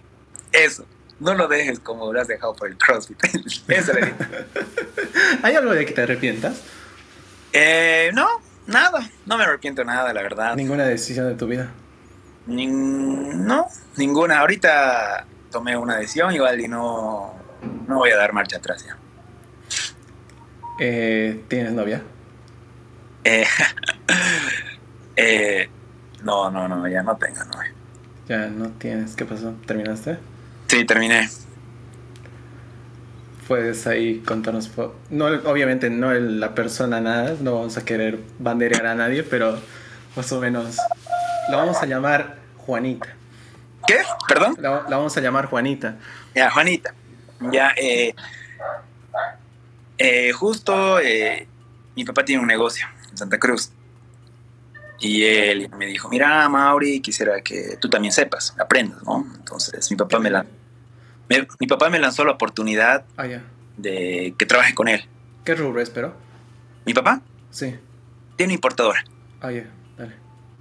[0.52, 0.86] Eso.
[1.20, 3.18] No lo dejes como lo has dejado por el CrossFit.
[3.68, 4.14] Eso le
[5.42, 6.60] ¿Hay algo de que te arrepientas?
[7.52, 8.28] Eh, no,
[8.66, 9.08] nada.
[9.26, 10.56] No me arrepiento nada, la verdad.
[10.56, 11.70] ¿Ninguna decisión de tu vida?
[12.46, 13.66] no,
[13.96, 14.40] ninguna.
[14.40, 17.34] Ahorita tomé una decisión igual y no,
[17.88, 18.98] no voy a dar marcha atrás ya.
[20.78, 22.02] Eh, ¿Tienes novia?
[23.26, 23.46] Eh,
[25.16, 25.68] eh,
[26.22, 27.72] no, no, no, ya no tengo novia.
[28.28, 29.54] Ya no tienes, ¿qué pasó?
[29.66, 30.18] ¿Terminaste?
[30.66, 31.30] Sí, terminé.
[33.48, 34.70] Puedes ahí contarnos,
[35.10, 39.58] no, obviamente no la persona nada, no vamos a querer banderear a nadie, pero
[40.16, 40.76] más o menos
[41.50, 43.08] lo vamos a llamar Juanita.
[43.86, 43.98] ¿Qué?
[44.26, 44.56] ¿Perdón?
[44.58, 45.96] La, vamos a llamar Juanita.
[46.34, 46.94] Ya, Juanita.
[47.52, 48.14] Ya, eh,
[49.98, 51.46] eh, justo eh,
[51.94, 53.70] mi papá tiene un negocio en Santa Cruz.
[55.00, 59.26] Y él me dijo, mira, Mauri, quisiera que tú también sepas, aprendas, ¿no?
[59.36, 60.46] Entonces mi papá me, la,
[61.58, 63.26] mi papá me lanzó la oportunidad ah,
[63.76, 65.04] de que trabaje con él.
[65.44, 66.14] ¿Qué rubro es, pero?
[66.86, 67.20] ¿Mi papá?
[67.50, 67.74] Sí.
[68.36, 69.04] Tiene importadora.
[69.40, 69.66] Ah, ya,
[69.98, 70.14] dale.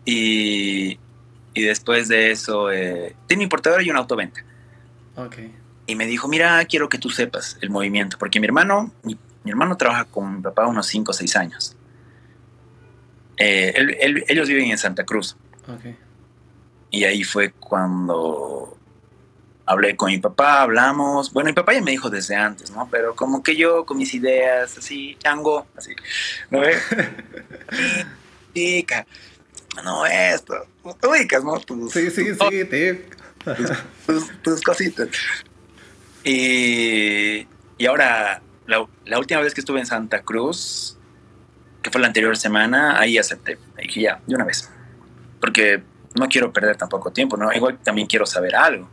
[0.06, 0.98] Y
[1.54, 4.44] y después de eso, eh, tiene importadora y una autoventa.
[5.16, 5.38] Ok.
[5.86, 9.78] Y me dijo, mira, quiero que tú sepas el movimiento, porque mi hermano, mi, hermano
[9.78, 11.76] trabaja con mi papá unos 5 o 6 años.
[13.38, 15.36] Eh, ellos viven en Santa Cruz.
[15.68, 15.98] Okay.
[16.92, 18.78] Y ahí fue cuando
[19.66, 21.32] hablé con mi papá, hablamos.
[21.34, 22.88] Bueno, mi papá ya me dijo desde antes, ¿no?
[22.92, 25.96] Pero como que yo con mis ideas, así, chango, así,
[26.50, 26.82] ¿no ves?
[28.54, 29.06] Chica,
[29.84, 30.68] no esto,
[31.00, 31.58] te ubicas, ¿no?
[31.90, 33.10] sí, sí, sí, te...
[34.44, 35.10] tus, cositas.
[36.24, 40.98] Y, y ahora, la, última vez que estuve en Santa Cruz,
[41.84, 43.60] que fue la anterior semana, ahí acepté.
[43.78, 44.72] Dije, ya, de una vez.
[45.40, 45.84] Porque
[46.16, 47.52] no quiero perder tampoco tiempo, ¿no?
[47.52, 48.90] Igual también quiero saber algo.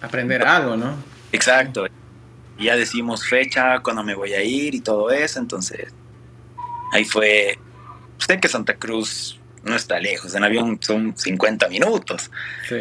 [0.00, 0.94] Aprender algo, ¿no?
[1.32, 1.86] Exacto.
[2.58, 5.40] Y ya decimos fecha, cuándo me voy a ir y todo eso.
[5.40, 5.92] Entonces,
[6.92, 7.58] ahí fue.
[8.18, 12.30] Sé que Santa Cruz no está lejos, en avión son 50 minutos.
[12.68, 12.76] Sí.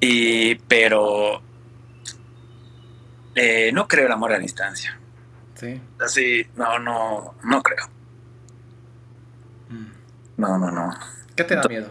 [0.00, 1.42] Y, pero
[3.34, 4.98] eh, no creo el amor a distancia.
[5.54, 5.80] Sí.
[5.98, 7.93] Así, no, no, no creo.
[10.36, 10.90] No, no, no.
[11.36, 11.90] ¿Qué te da miedo?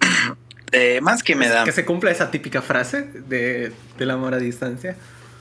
[0.72, 1.64] Eh, más que me da...
[1.64, 4.96] Que se cumpla esa típica frase de, del amor a distancia.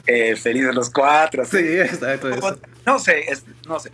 [0.06, 1.44] Eh, felices los cuatro.
[1.46, 2.30] Sí, exacto.
[2.86, 3.26] No sé,
[3.68, 3.92] no sé.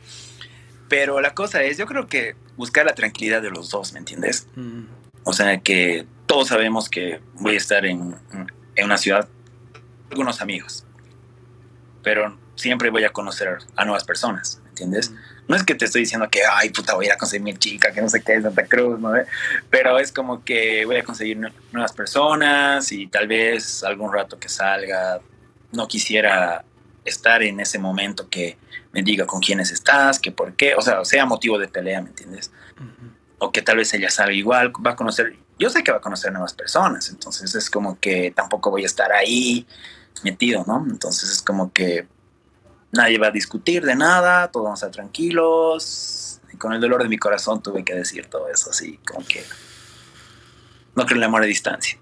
[0.89, 4.45] Pero la cosa es, yo creo que buscar la tranquilidad de los dos, ¿me entiendes?
[4.55, 4.83] Mm.
[5.23, 8.13] O sea, que todos sabemos que voy a estar en,
[8.75, 9.27] en una ciudad,
[10.09, 10.85] algunos amigos,
[12.03, 15.13] pero siempre voy a conocer a nuevas personas, ¿me entiendes?
[15.47, 17.53] No es que te estoy diciendo que, ay, puta, voy a ir a conseguir mi
[17.55, 19.11] chica, que no sé qué es Santa Cruz, ¿no?
[19.69, 21.37] Pero es como que voy a conseguir
[21.71, 25.19] nuevas personas y tal vez algún rato que salga,
[25.71, 26.63] no quisiera
[27.05, 28.57] estar en ese momento que
[28.91, 32.09] me diga con quiénes estás, que por qué, o sea, sea motivo de pelea, ¿me
[32.09, 32.51] entiendes?
[33.43, 36.01] o que tal vez ella sabe igual, va a conocer, yo sé que va a
[36.01, 39.65] conocer nuevas personas, entonces es como que tampoco voy a estar ahí
[40.23, 40.85] metido, ¿no?
[40.87, 42.05] Entonces es como que
[42.91, 47.03] nadie va a discutir de nada, todos vamos a estar tranquilos, y con el dolor
[47.03, 49.43] de mi corazón tuve que decir todo eso, así como que
[50.95, 51.97] no creo en el amor a distancia.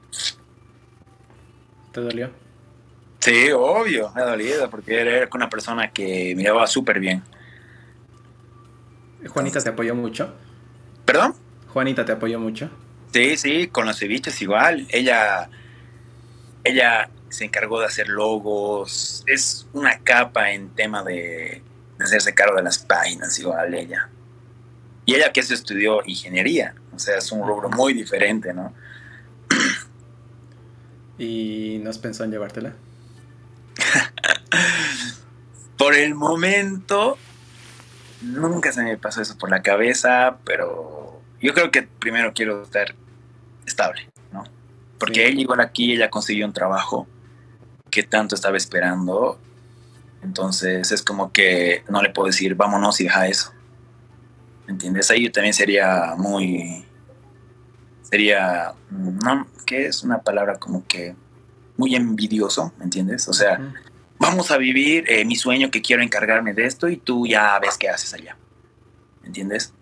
[1.92, 2.32] ¿Te dolió?
[3.20, 7.24] Sí, obvio, me ha dolido, porque era una persona que me llevaba súper bien.
[9.28, 10.34] Juanita te apoyó mucho.
[11.06, 11.36] ¿Perdón?
[11.68, 12.70] Juanita te apoyó mucho.
[13.12, 14.88] Sí, sí, con los ceviches igual.
[14.90, 15.50] Ella,
[16.64, 19.24] ella se encargó de hacer logos.
[19.28, 21.64] Es una capa en tema de,
[22.00, 24.10] hacerse cargo de las páginas igual ella.
[25.06, 26.76] Y ella que se estudió ingeniería.
[26.94, 28.74] O sea, es un rubro muy diferente, ¿no?
[31.18, 32.74] ¿Y no has pensado en llevártela?
[35.78, 37.18] por el momento,
[38.22, 42.96] nunca se me pasó eso por la cabeza, pero yo creo que primero quiero estar
[43.66, 44.44] estable, ¿no?
[44.98, 47.08] Porque él igual aquí, ella consiguió un trabajo
[47.90, 49.40] que tanto estaba esperando.
[50.22, 53.52] Entonces es como que no le puedo decir, vámonos y deja eso.
[54.68, 55.10] ¿Entiendes?
[55.12, 56.86] Ahí también sería muy...
[58.04, 58.74] Sería...
[58.92, 59.48] ¿no?
[59.66, 61.16] ¿Qué es una palabra como que...
[61.78, 63.28] Muy envidioso, ¿me entiendes?
[63.30, 63.58] O sea,
[64.20, 67.78] vamos a vivir eh, mi sueño que quiero encargarme de esto y tú ya ves
[67.78, 68.36] qué haces allá.
[69.24, 69.74] ¿Entiendes?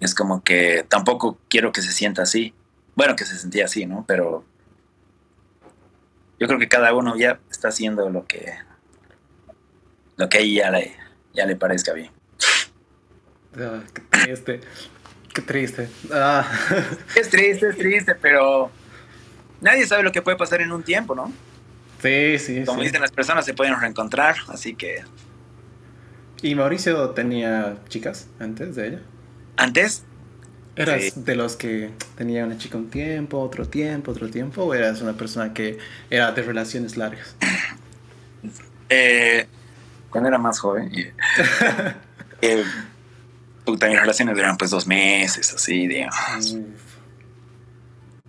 [0.00, 2.54] Es como que tampoco quiero que se sienta así.
[2.94, 4.04] Bueno, que se sentía así, ¿no?
[4.08, 4.44] Pero
[6.38, 8.54] yo creo que cada uno ya está haciendo lo que
[10.16, 10.96] lo que ahí ya le,
[11.34, 12.10] ya le parezca bien.
[13.58, 14.60] Ah, qué triste.
[15.34, 15.88] Qué triste.
[16.10, 16.48] Ah.
[17.14, 18.70] Es triste, es triste, pero
[19.60, 21.30] nadie sabe lo que puede pasar en un tiempo, ¿no?
[22.00, 22.64] Sí, sí.
[22.64, 25.04] Como dicen las personas, se pueden reencontrar, así que.
[26.40, 29.00] ¿Y Mauricio tenía chicas antes de ella?
[29.58, 30.05] ¿Antes?
[30.76, 34.62] ¿Eras de los que tenía una chica un tiempo, otro tiempo, otro tiempo?
[34.64, 35.78] ¿O eras una persona que
[36.10, 37.36] era de relaciones largas?
[38.88, 39.48] Eh,
[40.10, 40.92] cuando era más joven,
[42.40, 42.64] eh,
[43.64, 46.56] puta, mis relaciones eran pues dos meses, así, digamos.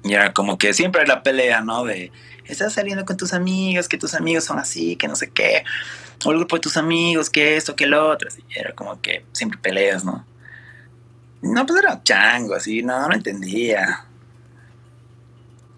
[0.03, 1.85] Y era como que siempre la pelea, ¿no?
[1.85, 2.11] De
[2.45, 5.63] estás saliendo con tus amigos, que tus amigos son así, que no sé qué,
[6.25, 9.25] o el grupo de tus amigos, que esto, que lo otro, así, era como que
[9.31, 10.25] siempre peleas, ¿no?
[11.41, 14.05] No, pues era chango, así, no, no entendía.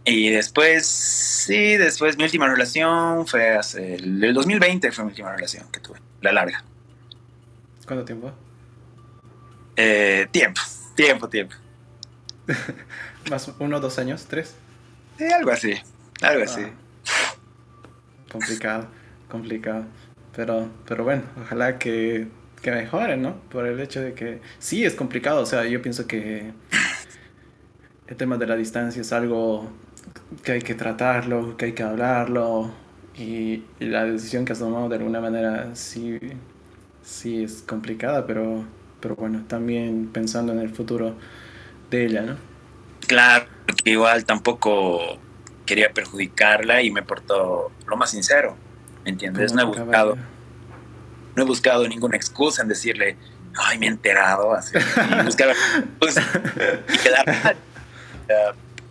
[0.06, 5.66] Y después, sí, después mi última relación fue hace, el, 2020 fue mi última relación
[5.72, 6.64] que tuve, la larga.
[7.86, 8.32] ¿Cuánto tiempo?
[9.76, 10.62] Eh, tiempo,
[10.96, 11.56] tiempo, tiempo.
[13.30, 14.56] ¿Más uno, dos años, tres?
[15.18, 15.76] Sí, algo así.
[16.22, 16.62] Algo así.
[16.64, 17.36] Ah.
[18.32, 18.88] complicado,
[19.30, 19.86] complicado.
[20.36, 22.28] Pero, pero bueno, ojalá que,
[22.62, 23.36] que mejoren, ¿no?
[23.50, 25.42] Por el hecho de que sí es complicado.
[25.42, 26.52] O sea, yo pienso que
[28.08, 29.70] el tema de la distancia es algo
[30.44, 32.72] que hay que tratarlo, que hay que hablarlo.
[33.18, 36.20] Y, la decisión que has tomado de alguna manera sí,
[37.04, 38.64] sí es complicada, pero,
[39.02, 41.16] pero bueno, también pensando en el futuro
[41.90, 42.38] de ella, ¿no?
[43.08, 45.20] Claro, porque igual tampoco
[45.66, 48.56] quería perjudicarla y me portó lo más sincero,
[49.04, 49.54] ¿me entiendes?
[49.54, 50.18] No he buscado,
[51.40, 53.16] no he buscado ninguna excusa en decirle,
[53.56, 54.78] ay, me he enterado, así,
[55.98, 56.18] pues,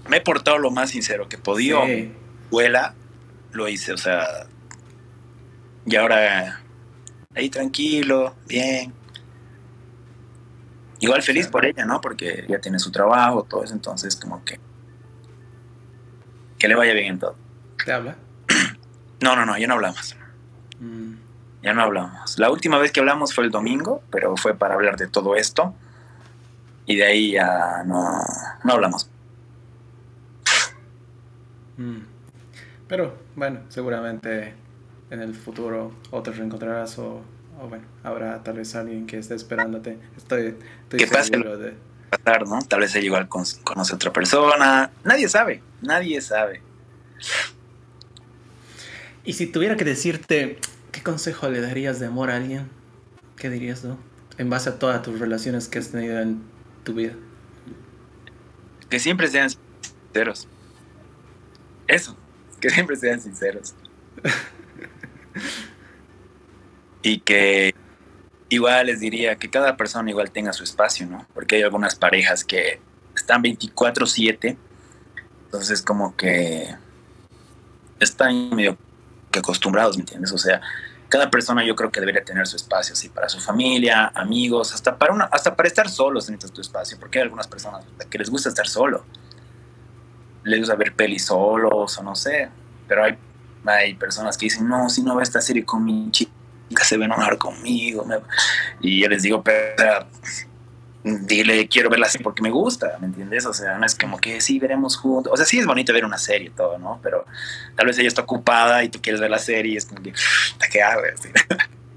[0.09, 1.84] me he portado lo más sincero que podía.
[1.84, 2.11] Sí.
[2.51, 2.94] Vuela,
[3.53, 4.46] lo hice, o sea,
[5.84, 6.62] y ahora
[7.34, 8.94] ahí tranquilo, bien.
[11.01, 12.01] Igual feliz por ella, ¿no?
[12.01, 14.59] Porque ya tiene su trabajo, todo eso, entonces como que
[16.59, 17.36] que le vaya bien en todo.
[17.84, 18.16] ¿Te habla?
[19.20, 20.16] No, no, no, ya no hablamos.
[20.80, 21.07] Mm.
[21.62, 22.38] Ya no hablamos.
[22.38, 25.74] La última vez que hablamos fue el domingo, pero fue para hablar de todo esto.
[26.86, 28.22] Y de ahí ya no,
[28.64, 29.11] no hablamos.
[31.76, 31.98] Mm.
[32.86, 34.54] Pero bueno, seguramente
[35.11, 37.22] en el futuro o te reencontrarás o,
[37.61, 39.98] o, bueno, habrá tal vez alguien que esté esperándote.
[40.16, 40.56] Estoy,
[40.90, 41.74] estoy seguro de
[42.09, 42.61] pasar, ¿no?
[42.62, 44.90] Tal vez ella igual conoce a otra persona.
[45.04, 46.62] Nadie sabe, nadie sabe.
[49.24, 50.59] Y si tuviera que decirte,
[50.99, 52.68] ¿qué consejo le darías de amor a alguien?
[53.36, 53.96] ¿Qué dirías tú?
[54.36, 56.42] En base a todas tus relaciones que has tenido en
[56.82, 57.12] tu vida.
[58.90, 60.49] Que siempre sean sinceros.
[61.86, 62.16] Eso,
[62.61, 63.76] que siempre sean sinceros.
[67.03, 67.76] y que
[68.49, 71.28] igual les diría que cada persona igual tenga su espacio, ¿no?
[71.32, 72.80] Porque hay algunas parejas que
[73.14, 74.57] están 24/7,
[75.44, 76.74] entonces como que
[78.01, 78.76] están medio
[79.31, 80.33] que acostumbrados, ¿me entiendes?
[80.33, 80.61] O sea,
[81.09, 84.97] cada persona yo creo que debería tener su espacio, así para su familia, amigos, hasta
[84.97, 88.29] para una, hasta para estar solos en tu espacio, porque hay algunas personas que les
[88.29, 89.05] gusta estar solo,
[90.45, 92.51] les gusta ver pelis solos o no sé,
[92.87, 93.16] pero hay,
[93.64, 96.33] hay personas que dicen, no, si no ve esta serie con mi chica,
[96.83, 98.07] se va a enojar conmigo,
[98.81, 100.07] y yo les digo, pero
[101.05, 103.46] dile, quiero verla así porque me gusta, ¿me entiendes?
[103.46, 105.32] O sea, no es como que sí, veremos juntos.
[105.32, 107.01] O sea, sí es bonito ver una serie y todo, ¿no?
[107.03, 107.24] Pero
[107.76, 110.12] tal vez ella está ocupada y tú quieres ver la serie y es como que,
[110.70, 111.03] ¿qué hago?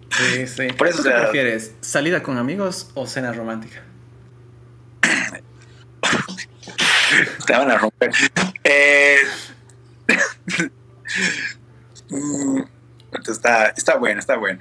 [0.09, 0.67] Sí, sí.
[0.73, 1.73] Por eso, ¿Qué prefieres?
[1.81, 3.81] ¿Salida con amigos o cena romántica?
[7.45, 8.11] Te van a romper.
[8.63, 9.17] Eh...
[12.13, 12.63] Mm,
[13.25, 14.59] está, está bueno, está bueno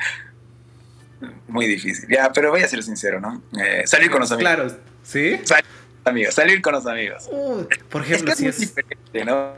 [1.49, 2.09] muy difícil.
[2.09, 3.43] Ya, pero voy a ser sincero, ¿no?
[3.59, 4.53] Eh, salir con los amigos.
[4.53, 5.41] Claro, ¿sí?
[5.45, 7.31] Salir con los amigos, salir con los amigos.
[7.91, 9.55] por ejemplo, es que es muy diferente, ¿no?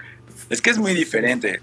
[0.49, 1.61] Es que es muy diferente.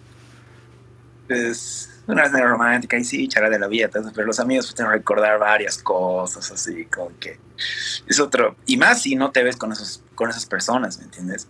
[1.27, 4.97] Es una romántica y sí, charla de la vida, pero los amigos pues, tienen que
[4.97, 7.37] recordar varias cosas, así, como que
[8.07, 8.55] es otro.
[8.65, 11.47] Y más si no te ves con, esos, con esas personas, ¿me entiendes?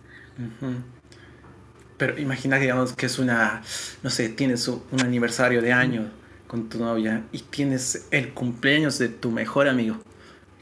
[1.96, 3.62] Pero imagina, digamos, que es una,
[4.02, 6.10] no sé, tienes un aniversario de año
[6.50, 10.02] con tu novia y tienes el cumpleaños de tu mejor amigo,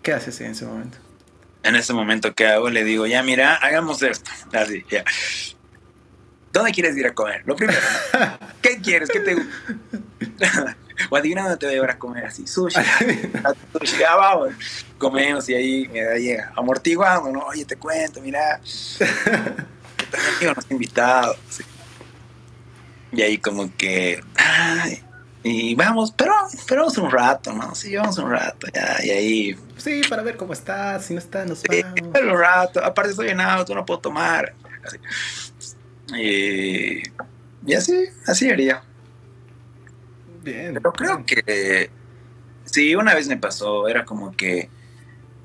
[0.02, 0.98] ¿qué haces en ese momento?
[1.62, 2.68] En ese momento, ¿qué hago?
[2.68, 4.30] Le digo, ya mira, hagamos esto.
[4.52, 5.02] Así, ya.
[6.52, 7.42] ¿Dónde quieres ir a comer?
[7.46, 7.80] Lo primero.
[8.60, 9.08] ¿Qué quieres?
[9.08, 10.76] ¿Qué te gusta?
[11.10, 12.78] o adivina dónde te voy a llevar a comer así, sushi.
[13.72, 14.52] sushi, ya vamos.
[14.98, 17.46] Comemos y ahí me llega amortiguando, ¿no?
[17.46, 18.60] Oye, te cuento, mira.
[18.98, 19.04] Tu
[20.36, 21.36] amigo nos ha invitado.
[23.10, 25.02] Y ahí como que, ay,
[25.50, 26.34] y vamos, pero,
[26.68, 27.74] pero vamos un rato, ¿no?
[27.74, 29.56] Sí, vamos un rato, ya, y ahí.
[29.78, 32.20] Sí, para ver cómo está, si no está, nos sí, vamos.
[32.20, 34.54] un rato, aparte estoy en auto, no puedo tomar.
[34.84, 34.98] Así.
[36.14, 37.02] Y,
[37.66, 38.82] y así, así haría.
[40.42, 40.74] Bien.
[40.74, 41.90] Pero creo que
[42.64, 44.68] sí, una vez me pasó, era como que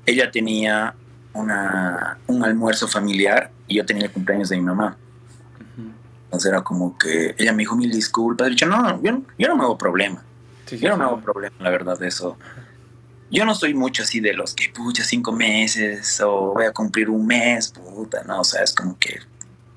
[0.04, 0.94] ella tenía
[1.32, 4.98] una, un almuerzo familiar y yo tenía el cumpleaños de mi mamá
[6.44, 8.46] era como que ella me dijo mil disculpas.
[8.46, 10.22] He dicho, no, yo, yo no me hago problema.
[10.70, 12.36] yo no me hago problema, la verdad, de eso.
[13.30, 17.10] Yo no soy mucho así de los que, pucha, cinco meses o voy a cumplir
[17.10, 19.20] un mes, puta, no, o sea, es como que.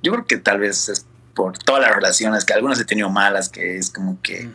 [0.04, 3.50] Yo creo que tal vez es por todas las relaciones, que algunas he tenido malas,
[3.50, 4.46] que es como que.
[4.46, 4.54] Mm.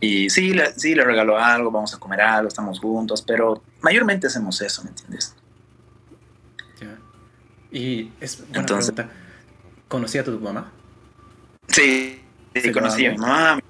[0.00, 4.26] Y sí, le, sí, le regalo algo, vamos a comer algo, estamos juntos, pero mayormente
[4.26, 5.34] hacemos eso, ¿me entiendes?
[7.70, 8.94] Y es Entonces,
[9.88, 10.72] ¿Conocía a tu mamá?
[11.68, 12.20] Sí,
[12.54, 13.60] sí conocí a mi mamá,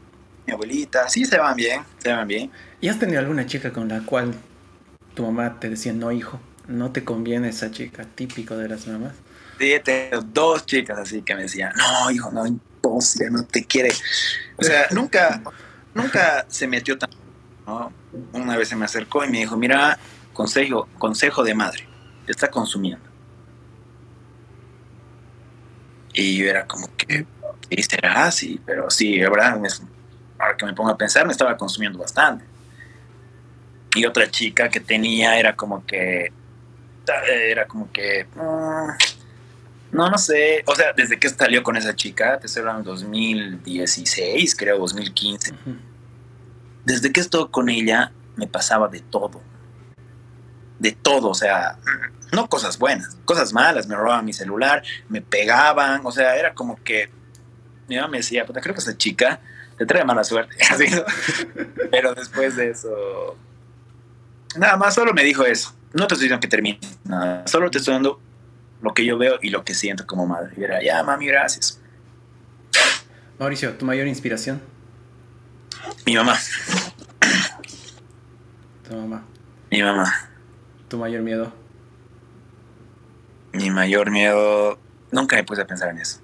[0.46, 1.08] mi, abuelita.
[1.08, 2.50] Sí, se van bien, se van bien.
[2.80, 4.34] ¿Y has tenido alguna chica con la cual
[5.14, 9.12] tu mamá te decía, no, hijo, no te conviene esa chica, típico de las mamás?
[9.58, 13.64] Sí, he tenido dos chicas así que me decían, no, hijo, no, imposible, no te
[13.64, 13.92] quiere.
[14.56, 15.42] O sea, nunca,
[15.94, 17.10] nunca se metió tan...
[17.66, 17.92] ¿no?
[18.32, 19.98] Una vez se me acercó y me dijo, mira,
[20.32, 21.86] consejo, consejo de madre,
[22.26, 23.15] está consumiendo
[26.18, 27.26] Y yo era como que,
[27.68, 28.58] ¿y será así?
[28.64, 29.60] Pero sí, la verdad,
[30.38, 32.42] ahora que me pongo a pensar, me estaba consumiendo bastante.
[33.94, 36.32] Y otra chica que tenía era como que,
[37.28, 38.88] era como que, mm,
[39.92, 44.54] no, no sé, o sea, desde que salió con esa chica, te estoy hablando 2016,
[44.56, 45.52] creo, 2015.
[46.86, 49.42] Desde que estuve con ella, me pasaba de todo.
[50.78, 51.78] De todo, o sea,
[52.32, 56.82] no cosas buenas, cosas malas, me robaban mi celular, me pegaban, o sea, era como
[56.82, 57.10] que
[57.88, 59.40] mi mamá me decía, puta, creo que esa chica
[59.78, 60.56] te trae mala suerte.
[61.90, 63.36] Pero después de eso,
[64.56, 65.74] nada más, solo me dijo eso.
[65.92, 68.20] No te estoy diciendo que termine, nada, solo te estoy dando
[68.82, 70.52] lo que yo veo y lo que siento como madre.
[70.56, 71.80] Y era, ya, mami, gracias.
[73.38, 74.60] Mauricio, ¿tu mayor inspiración?
[76.04, 76.36] Mi mamá.
[78.88, 79.24] Tu mamá.
[79.70, 80.30] Mi mamá.
[80.88, 81.52] ¿Tu mayor miedo?
[83.56, 84.78] Mi mayor miedo,
[85.10, 86.20] nunca me puse a pensar en eso.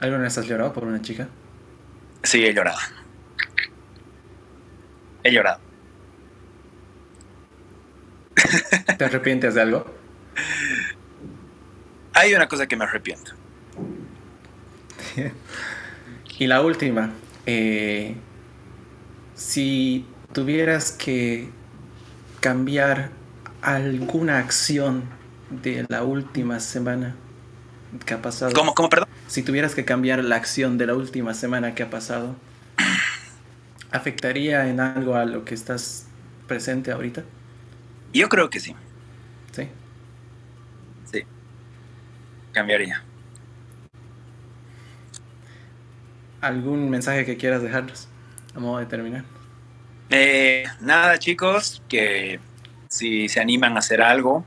[0.00, 1.28] ¿Alguna vez has llorado por una chica?
[2.24, 2.78] Sí, he llorado.
[5.22, 5.60] He llorado.
[8.98, 9.86] ¿Te arrepientes de algo?
[12.12, 13.32] Hay una cosa que me arrepiento.
[16.38, 17.12] y la última,
[17.46, 18.16] eh,
[19.36, 21.48] si tuvieras que
[22.40, 23.10] cambiar
[23.62, 25.04] alguna acción
[25.50, 27.14] de la última semana
[28.04, 28.52] que ha pasado.
[28.52, 29.08] ¿Cómo, cómo, perdón?
[29.26, 32.36] Si tuvieras que cambiar la acción de la última semana que ha pasado,
[33.90, 36.06] ¿afectaría en algo a lo que estás
[36.46, 37.24] presente ahorita?
[38.12, 38.74] Yo creo que sí.
[39.52, 39.68] Sí.
[41.10, 41.24] Sí.
[42.52, 43.02] Cambiaría.
[46.46, 48.08] ¿algún mensaje que quieras dejarnos
[48.54, 49.24] a modo de terminar?
[50.10, 52.38] Eh, nada, chicos, que
[52.88, 54.46] si se animan a hacer algo,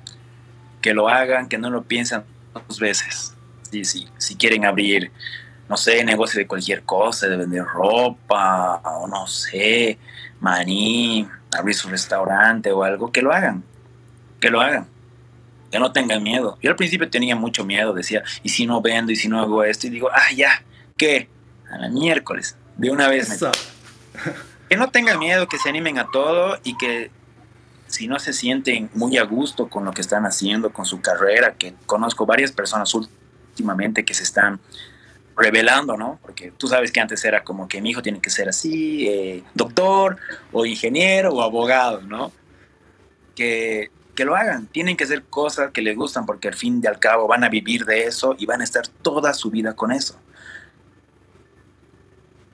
[0.81, 2.23] que lo hagan, que no lo piensen
[2.53, 3.33] dos veces.
[3.69, 5.11] Si, si, si quieren abrir,
[5.67, 9.97] no sé, negocio de cualquier cosa, de vender ropa, o no sé,
[10.39, 11.27] maní,
[11.57, 13.63] abrir su restaurante o algo, que lo hagan,
[14.39, 14.87] que lo hagan,
[15.71, 16.57] que no tengan miedo.
[16.61, 19.11] Yo al principio tenía mucho miedo, decía, ¿y si no vendo?
[19.11, 19.87] ¿Y si no hago esto?
[19.87, 20.63] Y digo, ah, ya,
[20.97, 21.29] ¿qué?
[21.69, 23.39] A la miércoles, de una vez.
[24.69, 27.11] que no tengan miedo, que se animen a todo y que
[27.89, 31.55] si no se sienten muy a gusto con lo que están haciendo, con su carrera,
[31.55, 34.59] que conozco varias personas últimamente que se están
[35.35, 36.19] revelando, ¿no?
[36.21, 39.43] Porque tú sabes que antes era como que mi hijo tiene que ser así, eh,
[39.55, 40.17] doctor
[40.51, 42.31] o ingeniero o abogado, ¿no?
[43.35, 46.87] Que, que lo hagan, tienen que hacer cosas que les gustan porque al fin y
[46.87, 49.91] al cabo van a vivir de eso y van a estar toda su vida con
[49.91, 50.15] eso.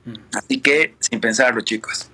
[0.06, 0.14] Mm.
[0.34, 2.10] Así que, sin pensarlo, chicos.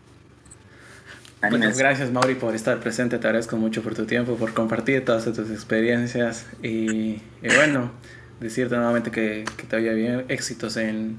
[1.50, 5.26] Bueno, gracias Mauri por estar presente, te agradezco mucho por tu tiempo, por compartir todas
[5.26, 7.92] tus experiencias y, bueno,
[8.40, 11.18] decirte nuevamente que, que, te vaya bien, éxitos en,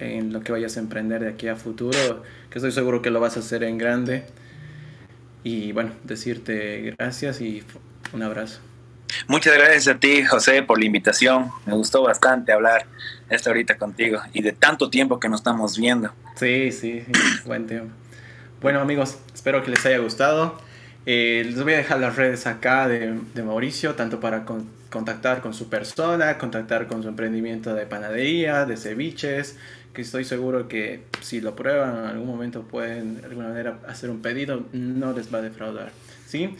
[0.00, 3.20] en, lo que vayas a emprender de aquí a futuro, que estoy seguro que lo
[3.20, 4.24] vas a hacer en grande
[5.44, 7.62] y bueno, decirte gracias y
[8.12, 8.60] un abrazo.
[9.28, 11.50] Muchas gracias a ti, José, por la invitación.
[11.66, 12.86] Me gustó bastante hablar
[13.28, 16.12] esta ahorita contigo y de tanto tiempo que nos estamos viendo.
[16.34, 17.04] Sí, sí,
[17.44, 17.92] buen tiempo.
[18.60, 20.58] Bueno amigos, espero que les haya gustado.
[21.06, 24.44] Eh, les voy a dejar las redes acá de, Mauricio, tanto para
[24.90, 29.56] contactar con su persona, contactar con su emprendimiento de panadería, de ceviches,
[29.94, 34.10] que estoy seguro que si lo prueban en algún momento pueden de alguna manera hacer
[34.10, 35.90] un pedido, no les va a defraudar.
[36.26, 36.54] ¿sí?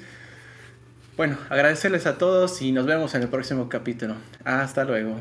[1.18, 4.14] Bueno, agradecerles a todos y nos vemos en el próximo capítulo.
[4.42, 5.16] Hasta luego.